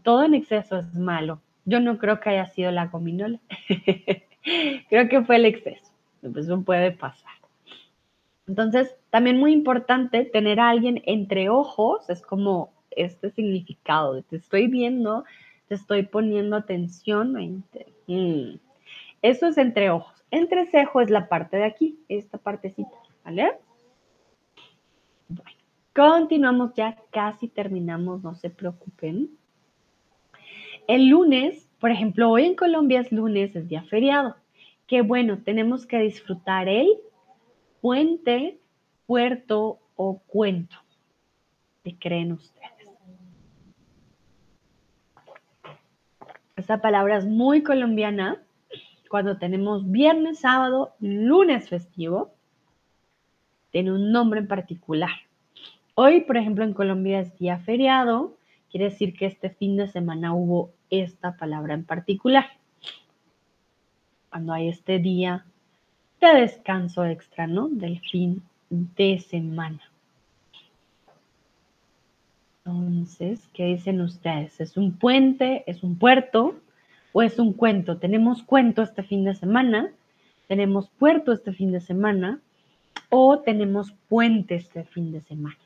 [0.02, 1.40] Todo en exceso es malo.
[1.64, 3.40] Yo no creo que haya sido la gominola.
[4.88, 5.92] Creo que fue el exceso.
[6.22, 7.32] Eso puede pasar.
[8.46, 14.36] Entonces, también muy importante tener a alguien entre ojos, es como este significado de te
[14.36, 15.24] estoy viendo,
[15.68, 17.64] te estoy poniendo atención.
[18.06, 18.58] Mm.
[19.22, 20.24] Eso es entre ojos.
[20.30, 23.52] Entre cejo es la parte de aquí, esta partecita, ¿vale?
[25.94, 29.30] Continuamos ya, casi terminamos, no se preocupen.
[30.86, 34.36] El lunes por ejemplo, hoy en Colombia es lunes, es día feriado.
[34.86, 36.88] Qué bueno, tenemos que disfrutar el
[37.80, 38.58] puente,
[39.06, 40.76] puerto o cuento.
[41.84, 42.66] ¿Qué creen ustedes?
[46.56, 48.42] Esta palabra es muy colombiana.
[49.10, 52.32] Cuando tenemos viernes, sábado, lunes festivo,
[53.70, 55.10] tiene un nombre en particular.
[55.94, 58.36] Hoy, por ejemplo, en Colombia es día feriado,
[58.70, 62.46] quiere decir que este fin de semana hubo esta palabra en particular.
[64.30, 65.44] Cuando hay este día
[66.20, 67.68] de descanso extra, ¿no?
[67.68, 69.80] Del fin de semana.
[72.64, 74.60] Entonces, ¿qué dicen ustedes?
[74.60, 75.62] ¿Es un puente?
[75.66, 76.56] ¿Es un puerto?
[77.12, 77.98] ¿O es un cuento?
[77.98, 79.92] Tenemos cuento este fin de semana,
[80.48, 82.40] tenemos puerto este fin de semana
[83.08, 85.56] o tenemos puente este fin de semana.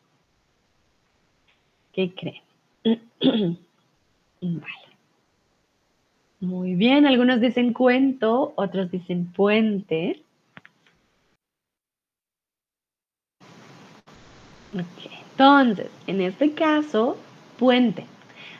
[1.92, 2.42] ¿Qué creen?
[4.42, 4.89] vale.
[6.40, 10.22] Muy bien, algunos dicen cuento, otros dicen puente.
[14.72, 17.18] Entonces, en este caso,
[17.58, 18.06] puente.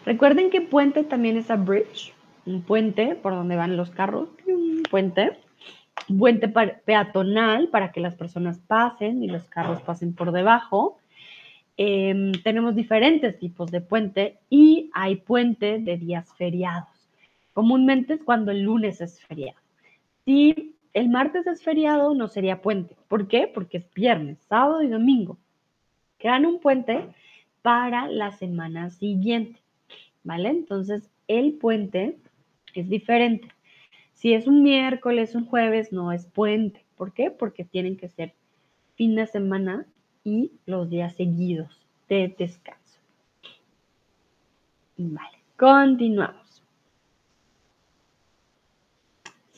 [0.04, 2.12] Recuerden que puente también es a bridge,
[2.44, 5.38] un puente por donde van los carros, un puente.
[6.18, 10.98] Puente peatonal para que las personas pasen y los carros pasen por debajo.
[11.78, 16.89] Em, tenemos diferentes tipos de puente y hay puente de días feriados.
[17.61, 19.58] Comúnmente es cuando el lunes es feriado.
[20.24, 22.96] Si el martes es feriado, no sería puente.
[23.06, 23.50] ¿Por qué?
[23.52, 25.36] Porque es viernes, sábado y domingo.
[26.16, 27.04] Crean un puente
[27.61, 29.61] para la semana siguiente.
[30.24, 30.48] ¿Vale?
[30.48, 32.16] Entonces, el puente
[32.72, 33.48] es diferente.
[34.14, 36.82] Si es un miércoles, un jueves, no es puente.
[36.96, 37.30] ¿Por qué?
[37.30, 38.32] Porque tienen que ser
[38.94, 39.84] fin de semana
[40.24, 43.00] y los días seguidos de descanso.
[44.96, 46.39] Vale, continuamos.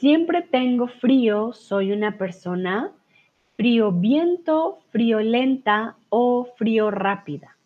[0.02, 2.90] Siempre tengo frío, soy una persona
[3.56, 7.56] frío viento, frío lenta o frío rápida.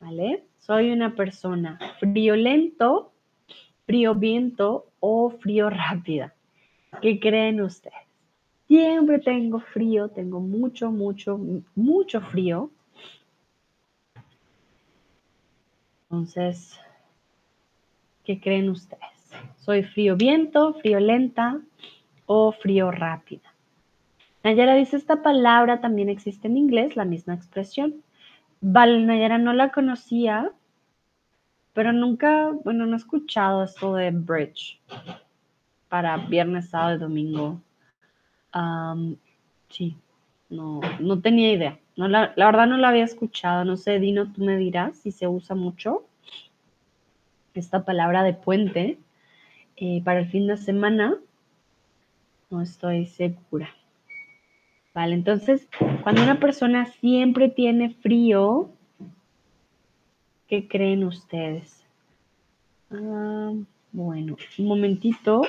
[0.00, 0.46] ¿Vale?
[0.58, 3.12] Soy una persona frío lento,
[3.86, 6.34] frío viento o frío rápida.
[7.00, 7.94] ¿Qué creen ustedes?
[8.66, 11.38] Siempre tengo frío, tengo mucho, mucho,
[11.76, 12.68] mucho frío.
[16.10, 16.80] Entonces,
[18.24, 19.19] ¿qué creen ustedes?
[19.58, 21.60] ¿Soy frío viento, frío lenta
[22.26, 23.54] o frío rápida?
[24.42, 28.02] Nayara dice, esta palabra también existe en inglés, la misma expresión.
[28.60, 30.50] Vale, Nayara no la conocía,
[31.72, 34.80] pero nunca, bueno, no he escuchado esto de bridge
[35.88, 37.60] para viernes, sábado y domingo.
[39.68, 39.96] sí,
[40.48, 41.78] no, no tenía idea.
[41.96, 43.64] No, la, verdad no la había escuchado.
[43.64, 46.04] No sé, Dino, tú me dirás si se usa mucho
[47.54, 48.98] esta palabra de puente
[49.80, 51.16] eh, para el fin de semana.
[52.50, 53.68] No estoy segura.
[54.94, 55.68] Vale, entonces,
[56.02, 58.70] cuando una persona siempre tiene frío,
[60.50, 61.84] ¿Qué creen ustedes?
[62.90, 63.52] Ah,
[63.92, 65.42] bueno, un momentito.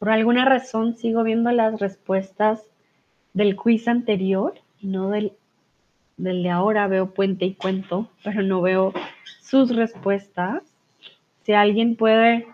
[0.00, 2.60] Por alguna razón sigo viendo las respuestas
[3.34, 5.32] del quiz anterior y no del,
[6.16, 6.88] del de ahora.
[6.88, 8.92] Veo puente y cuento, pero no veo
[9.40, 10.64] sus respuestas.
[11.48, 12.46] Si alguien puede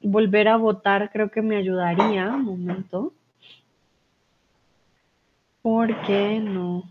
[0.00, 2.28] volver a votar, creo que me ayudaría.
[2.28, 3.12] Un momento.
[5.60, 6.84] Porque no,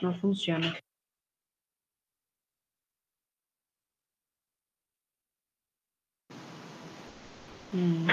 [0.00, 0.72] no funciona.
[7.72, 8.06] Mm.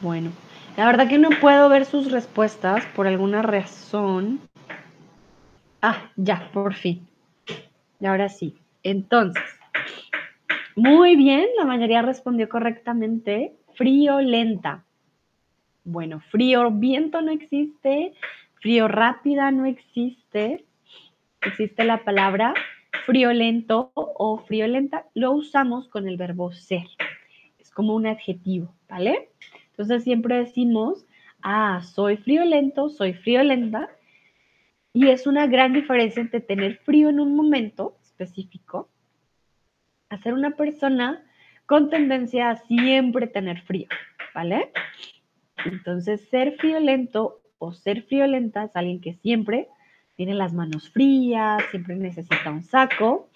[0.00, 0.30] Bueno,
[0.76, 4.40] la verdad que no puedo ver sus respuestas por alguna razón.
[5.82, 7.08] Ah, ya, por fin.
[7.98, 8.56] Y ahora sí.
[8.84, 9.42] Entonces,
[10.76, 13.54] muy bien, la mayoría respondió correctamente.
[13.74, 14.84] Frío lenta.
[15.84, 18.12] Bueno, frío viento no existe,
[18.60, 20.64] frío rápida no existe.
[21.42, 22.54] Existe la palabra
[23.06, 25.06] frío lento o frío lenta.
[25.14, 26.84] Lo usamos con el verbo ser
[27.80, 29.30] como un adjetivo, ¿vale?
[29.70, 31.06] Entonces siempre decimos,
[31.40, 33.88] ah, soy friolento, soy friolenta,
[34.92, 38.88] y es una gran diferencia entre tener frío en un momento específico
[40.10, 41.24] a ser una persona
[41.66, 43.88] con tendencia a siempre tener frío,
[44.34, 44.70] ¿vale?
[45.64, 49.68] Entonces, ser friolento o ser friolenta es alguien que siempre
[50.16, 53.30] tiene las manos frías, siempre necesita un saco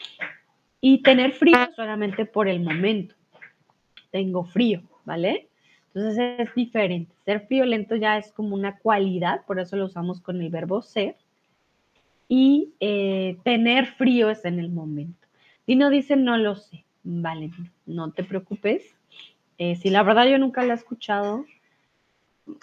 [0.81, 3.15] y tener frío solamente por el momento
[4.15, 5.49] tengo frío, ¿vale?
[5.93, 7.13] Entonces es diferente.
[7.25, 11.17] Ser violento ya es como una cualidad, por eso lo usamos con el verbo ser.
[12.29, 15.24] Y eh, tener frío es en el momento.
[15.67, 17.51] Si no dice no lo sé, vale,
[17.87, 18.95] no te preocupes.
[19.59, 21.45] Eh, si la verdad yo nunca la he escuchado,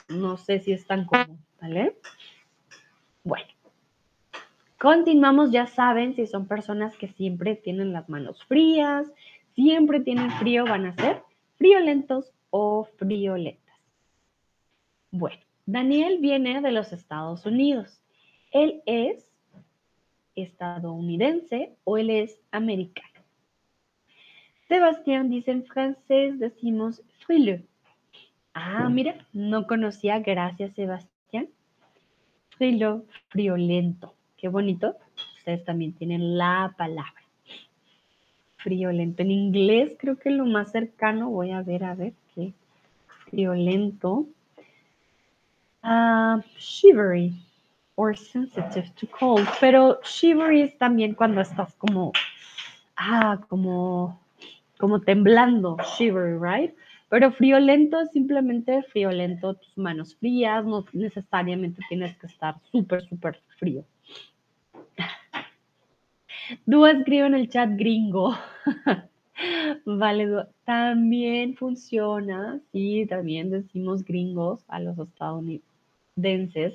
[0.09, 1.95] no sé si es tan común, ¿vale?
[3.23, 3.47] Bueno,
[4.77, 9.07] continuamos, ya saben, si son personas que siempre tienen las manos frías,
[9.55, 11.23] siempre tienen frío, van a ser
[11.57, 13.61] friolentos o friolentas.
[15.11, 18.01] Bueno, Daniel viene de los Estados Unidos.
[18.51, 19.30] Él es
[20.35, 23.07] estadounidense o él es americano.
[24.67, 27.63] Sebastián dice en francés, decimos frileux.
[28.53, 31.49] Ah, mira, no conocía, gracias Sebastián.
[32.57, 34.13] Frileux, friolento.
[34.37, 34.95] Qué bonito.
[35.37, 37.21] Ustedes también tienen la palabra
[38.61, 39.21] friolento.
[39.21, 42.53] En inglés creo que lo más cercano, voy a ver, a ver qué
[43.25, 44.27] friolento.
[45.83, 47.33] Uh, shivery
[48.01, 52.11] or sensitive to cold, pero shivery es también cuando estás como,
[52.95, 54.19] ah, como
[54.79, 56.73] como temblando, shiver, right?
[57.09, 63.39] Pero friolento es simplemente friolento, tus manos frías, no necesariamente tienes que estar súper, súper
[63.59, 63.85] frío.
[66.65, 68.35] Dúa escribe en el chat gringo.
[69.85, 75.70] vale, también funciona, sí, también decimos gringos a los estadounidenses,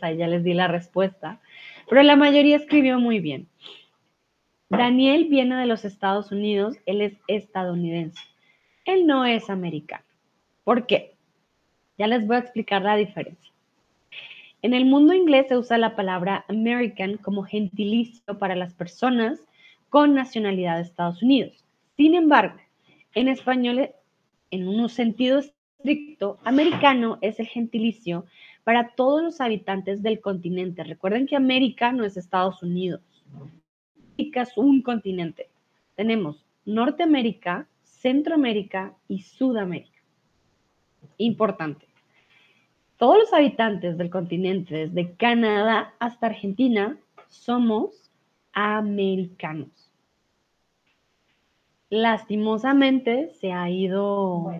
[0.02, 1.40] ahí ya les di la respuesta,
[1.88, 3.48] pero la mayoría escribió muy bien.
[4.68, 8.20] Daniel viene de los Estados Unidos, él es estadounidense,
[8.84, 10.04] él no es americano.
[10.64, 11.14] ¿Por qué?
[11.98, 13.52] Ya les voy a explicar la diferencia.
[14.62, 19.38] En el mundo inglés se usa la palabra American como gentilicio para las personas
[19.90, 21.64] con nacionalidad de Estados Unidos.
[21.96, 22.56] Sin embargo,
[23.14, 23.90] en español,
[24.50, 28.26] en un sentido estricto, americano es el gentilicio
[28.66, 30.82] para todos los habitantes del continente.
[30.82, 33.00] Recuerden que América no es Estados Unidos.
[34.16, 35.48] América es un continente.
[35.94, 40.02] Tenemos Norteamérica, Centroamérica y Sudamérica.
[41.16, 41.86] Importante.
[42.96, 46.98] Todos los habitantes del continente, desde Canadá hasta Argentina,
[47.28, 48.10] somos
[48.52, 49.86] americanos
[51.88, 54.52] lastimosamente se ha ido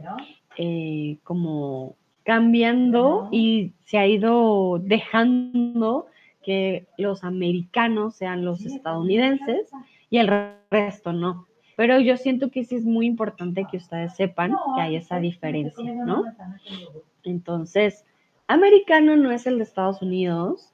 [0.57, 1.97] eh, como
[2.27, 6.09] cambiando y se ha ido dejando
[6.43, 9.71] que los americanos sean los estadounidenses
[10.11, 10.29] y el
[10.69, 11.47] resto no.
[11.77, 15.95] Pero yo siento que sí es muy importante que ustedes sepan que hay esa diferencia,
[15.95, 16.25] ¿no?
[17.23, 18.05] Entonces,
[18.49, 20.73] americano no es el de Estados Unidos.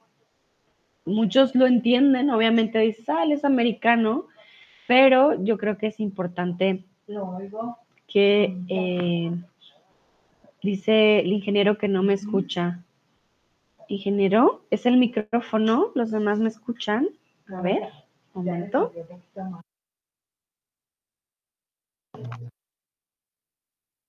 [1.05, 4.25] Muchos lo entienden, obviamente dices, ah, él es americano,
[4.87, 6.83] pero yo creo que es importante
[8.07, 9.31] que eh,
[10.63, 12.79] dice el ingeniero que no me escucha.
[13.89, 15.91] Ingeniero, ¿es el micrófono?
[15.93, 17.07] ¿Los demás me escuchan?
[17.53, 17.89] A ver,
[18.33, 18.91] un momento.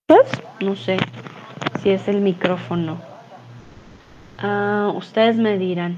[0.06, 0.96] Pues, no sé
[1.82, 3.00] si es el micrófono.
[4.38, 5.96] Ah, ustedes me dirán.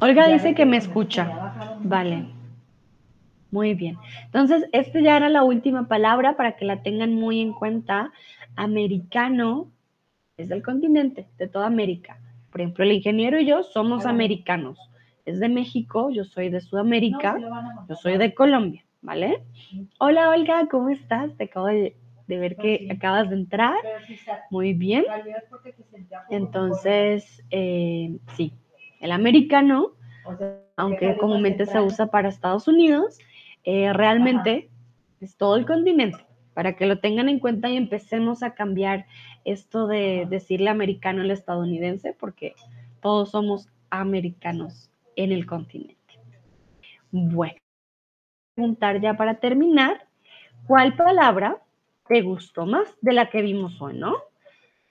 [0.00, 1.78] Olga dice que me escucha.
[1.80, 2.26] Vale.
[3.50, 3.96] Muy bien.
[4.24, 8.12] Entonces, esta ya era la última palabra para que la tengan muy en cuenta.
[8.56, 9.70] Americano
[10.36, 12.18] es del continente, de toda América.
[12.50, 14.78] Por ejemplo, el ingeniero y yo somos americanos.
[15.24, 17.38] Es de México, yo soy de Sudamérica,
[17.88, 19.42] yo soy de Colombia, ¿vale?
[19.98, 21.34] Hola Olga, ¿cómo estás?
[21.36, 21.96] Te acabo de,
[22.28, 23.74] ver que acabas de entrar.
[24.50, 25.04] Muy bien.
[26.30, 28.52] Entonces, eh, sí,
[29.00, 29.92] el americano,
[30.76, 33.18] aunque comúnmente se usa para Estados Unidos,
[33.64, 34.70] eh, realmente
[35.20, 36.18] es todo el continente,
[36.56, 39.04] para que lo tengan en cuenta y empecemos a cambiar
[39.44, 42.54] esto de decirle americano al estadounidense, porque
[43.02, 46.18] todos somos americanos en el continente.
[47.10, 47.60] Bueno,
[48.54, 50.06] preguntar ya para terminar,
[50.66, 51.58] ¿cuál palabra
[52.08, 54.14] te gustó más de la que vimos hoy, no?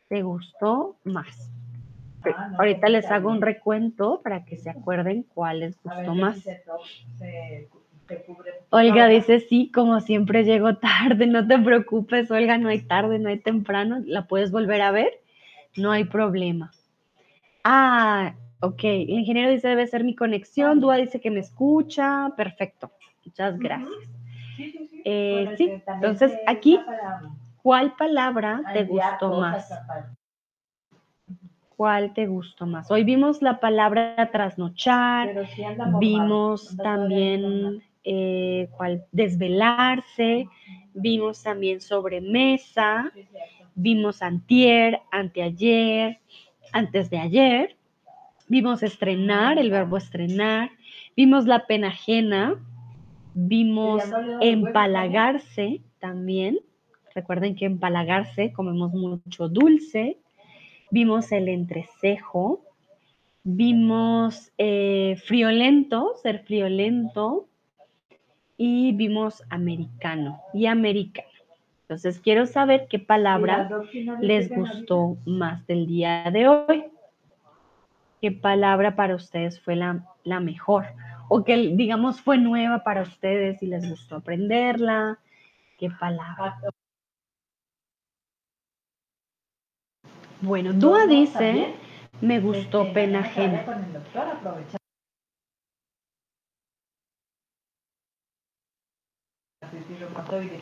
[0.08, 1.52] ¿Te gustó más?
[2.26, 6.46] Ah, Ahorita les hago un recuento para que se acuerden cuál les gustó más.
[8.70, 13.30] Olga dice, sí, como siempre llego tarde, no te preocupes, Olga, no hay tarde, no
[13.30, 15.22] hay temprano, la puedes volver a ver,
[15.76, 16.72] no hay problema.
[17.64, 22.92] Ah, ok, el ingeniero dice, debe ser mi conexión, Dúa dice que me escucha, perfecto,
[23.26, 23.90] muchas gracias.
[25.06, 26.80] Eh, sí, entonces aquí,
[27.62, 29.70] ¿cuál palabra te gustó más?
[31.76, 32.90] ¿Cuál te gustó más?
[32.90, 35.48] Hoy vimos la palabra trasnochar,
[36.00, 40.48] vimos también eh, cual, desvelarse,
[40.94, 43.12] vimos también sobremesa,
[43.74, 46.20] vimos antier, anteayer,
[46.72, 47.76] antes de ayer,
[48.48, 50.70] vimos estrenar, el verbo estrenar,
[51.18, 52.56] vimos la pena ajena,
[53.34, 54.04] vimos
[54.40, 56.60] empalagarse también.
[57.16, 60.20] Recuerden que empalagarse comemos mucho dulce.
[60.92, 62.62] Vimos el entrecejo.
[63.44, 67.48] Vimos eh, friolento, ser friolento
[68.58, 71.28] y vimos americano y americano.
[71.82, 73.70] Entonces quiero saber qué palabra
[74.22, 76.86] les gustó más del día de hoy.
[78.22, 80.86] ¿Qué palabra para ustedes fue la, la mejor?
[81.28, 85.20] O que digamos fue nueva para ustedes y les gustó aprenderla.
[85.78, 86.58] ¿Qué palabra?
[90.42, 91.76] Bueno, Dúa dice,
[92.22, 93.66] me gustó este, pena ajena.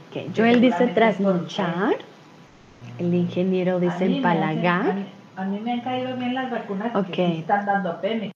[0.10, 0.32] Okay.
[0.36, 1.96] Joel dice trasnochar.
[3.00, 5.06] El ingeniero dice empalagar.
[5.36, 8.32] A mí, me han caído bien las vacunas que están dando pena.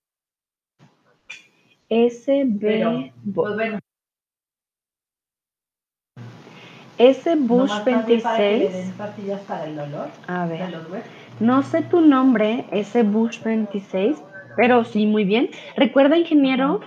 [1.89, 3.11] SB.
[3.33, 3.79] pues bueno.
[6.97, 8.85] ese No Bush más también para que le 26.
[8.85, 10.73] den pastillas para el dolor A ver.
[11.39, 14.17] No sé tu nombre, ese Bush 26,
[14.55, 15.49] pero sí, muy bien.
[15.75, 16.81] Recuerda, ingeniero,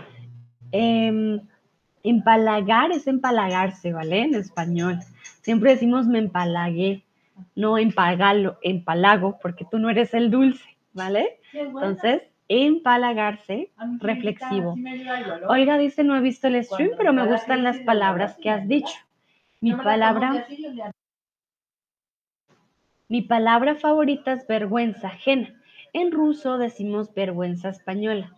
[2.02, 4.22] empalagar es empalagarse, ¿vale?
[4.22, 4.98] En español.
[5.42, 7.04] Siempre decimos me empalagué,
[7.54, 11.40] no empagalo, empalago, porque tú no eres el dulce, ¿vale?
[11.52, 13.70] Entonces, empalagarse,
[14.00, 14.74] reflexivo.
[15.48, 18.98] Olga dice, no he visto el stream, pero me gustan las palabras que has dicho.
[19.60, 20.46] Mi palabra...
[23.08, 25.60] Mi palabra favorita es vergüenza ajena.
[25.92, 28.32] En ruso decimos vergüenza española.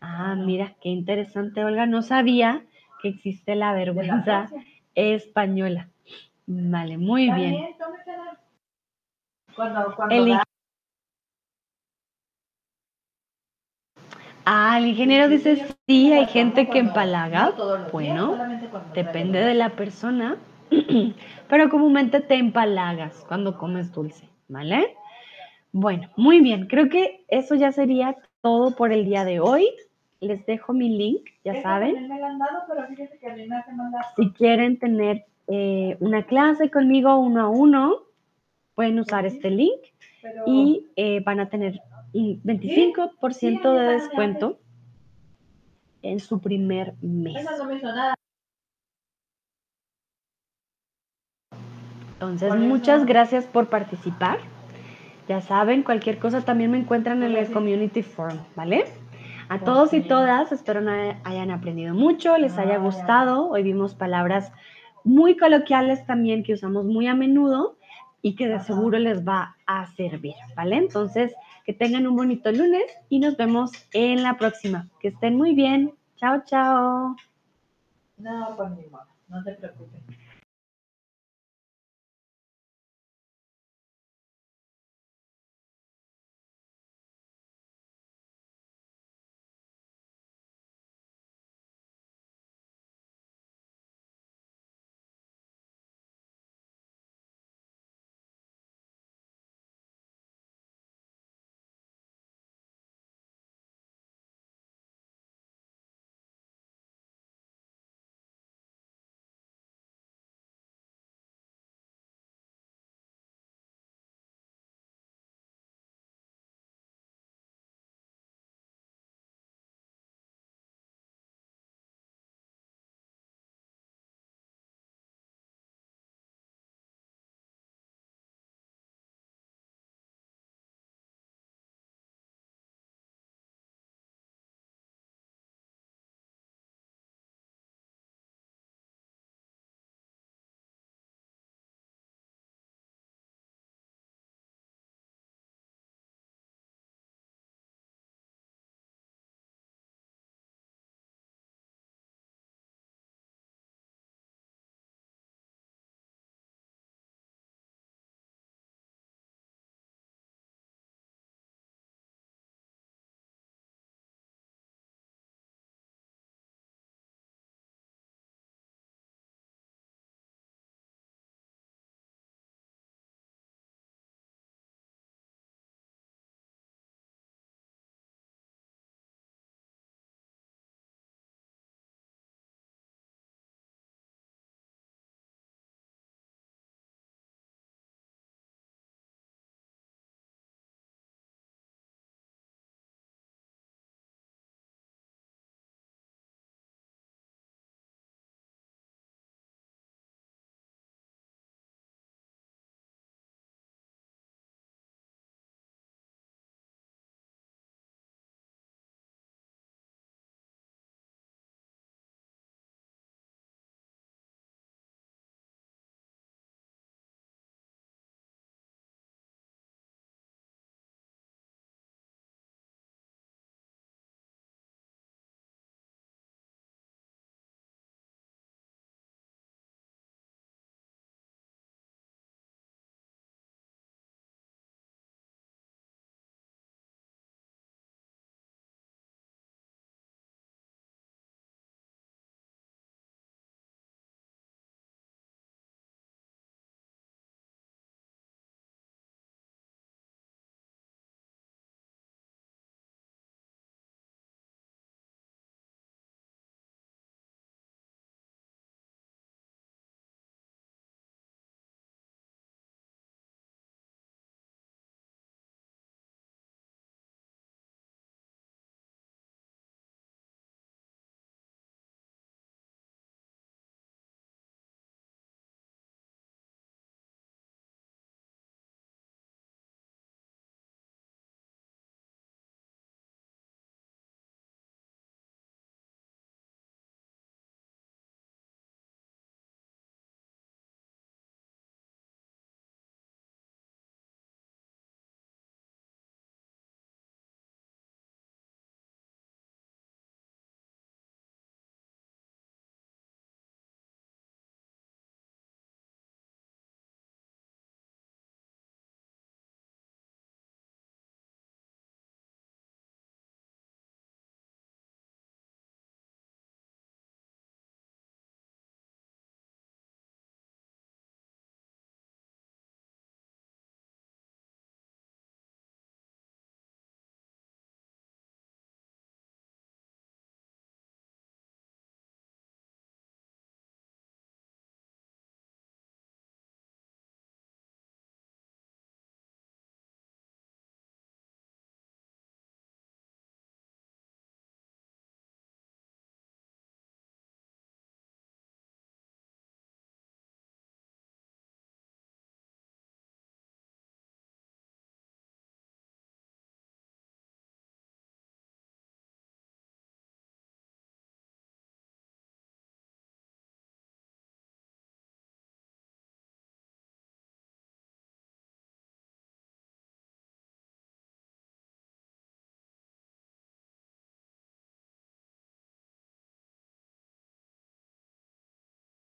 [0.00, 1.86] Ah, mira, qué interesante, Olga.
[1.86, 2.64] No sabía
[3.00, 4.48] que existe la vergüenza
[4.94, 5.88] española.
[6.46, 7.76] Vale, muy bien.
[9.54, 10.38] Cuando, cuando El
[14.48, 17.52] Ah, el ingeniero dice, sí, hay gente que empalaga.
[17.90, 18.38] Bueno,
[18.94, 20.36] depende de la persona,
[21.48, 24.94] pero comúnmente te empalagas cuando comes dulce, ¿vale?
[25.72, 29.66] Bueno, muy bien, creo que eso ya sería todo por el día de hoy.
[30.20, 32.08] Les dejo mi link, ya Esa saben.
[32.08, 33.70] me han dado, pero fíjate que a mí me hace
[34.16, 37.96] Si quieren tener eh, una clase conmigo uno a uno,
[38.74, 39.80] pueden usar este link
[40.22, 41.80] pero- y eh, van a tener
[42.12, 44.58] un 25% de descuento
[46.02, 47.36] en su primer mes.
[47.36, 48.14] Esa no me hizo nada.
[52.14, 54.38] Entonces, Por eso- muchas gracias por participar.
[55.28, 57.52] Ya saben, cualquier cosa también me encuentran en el.
[57.52, 58.84] Community Forum, ¿vale?
[59.48, 60.92] A todos y todas, espero no
[61.22, 62.78] hayan aprendido mucho, les haya ya.
[62.78, 63.48] gustado.
[63.48, 64.52] Hoy vimos palabras
[65.04, 67.76] muy coloquiales también que usamos muy a menudo
[68.22, 70.76] y que de seguro les va a servir, ¿vale?
[70.76, 71.32] Entonces,
[71.64, 74.88] que tengan un bonito lunes y nos vemos en la próxima.
[75.00, 75.92] Que estén muy bien.
[76.16, 77.14] Chao, chao.
[78.18, 78.70] No, pues
[79.28, 80.02] no te preocupes.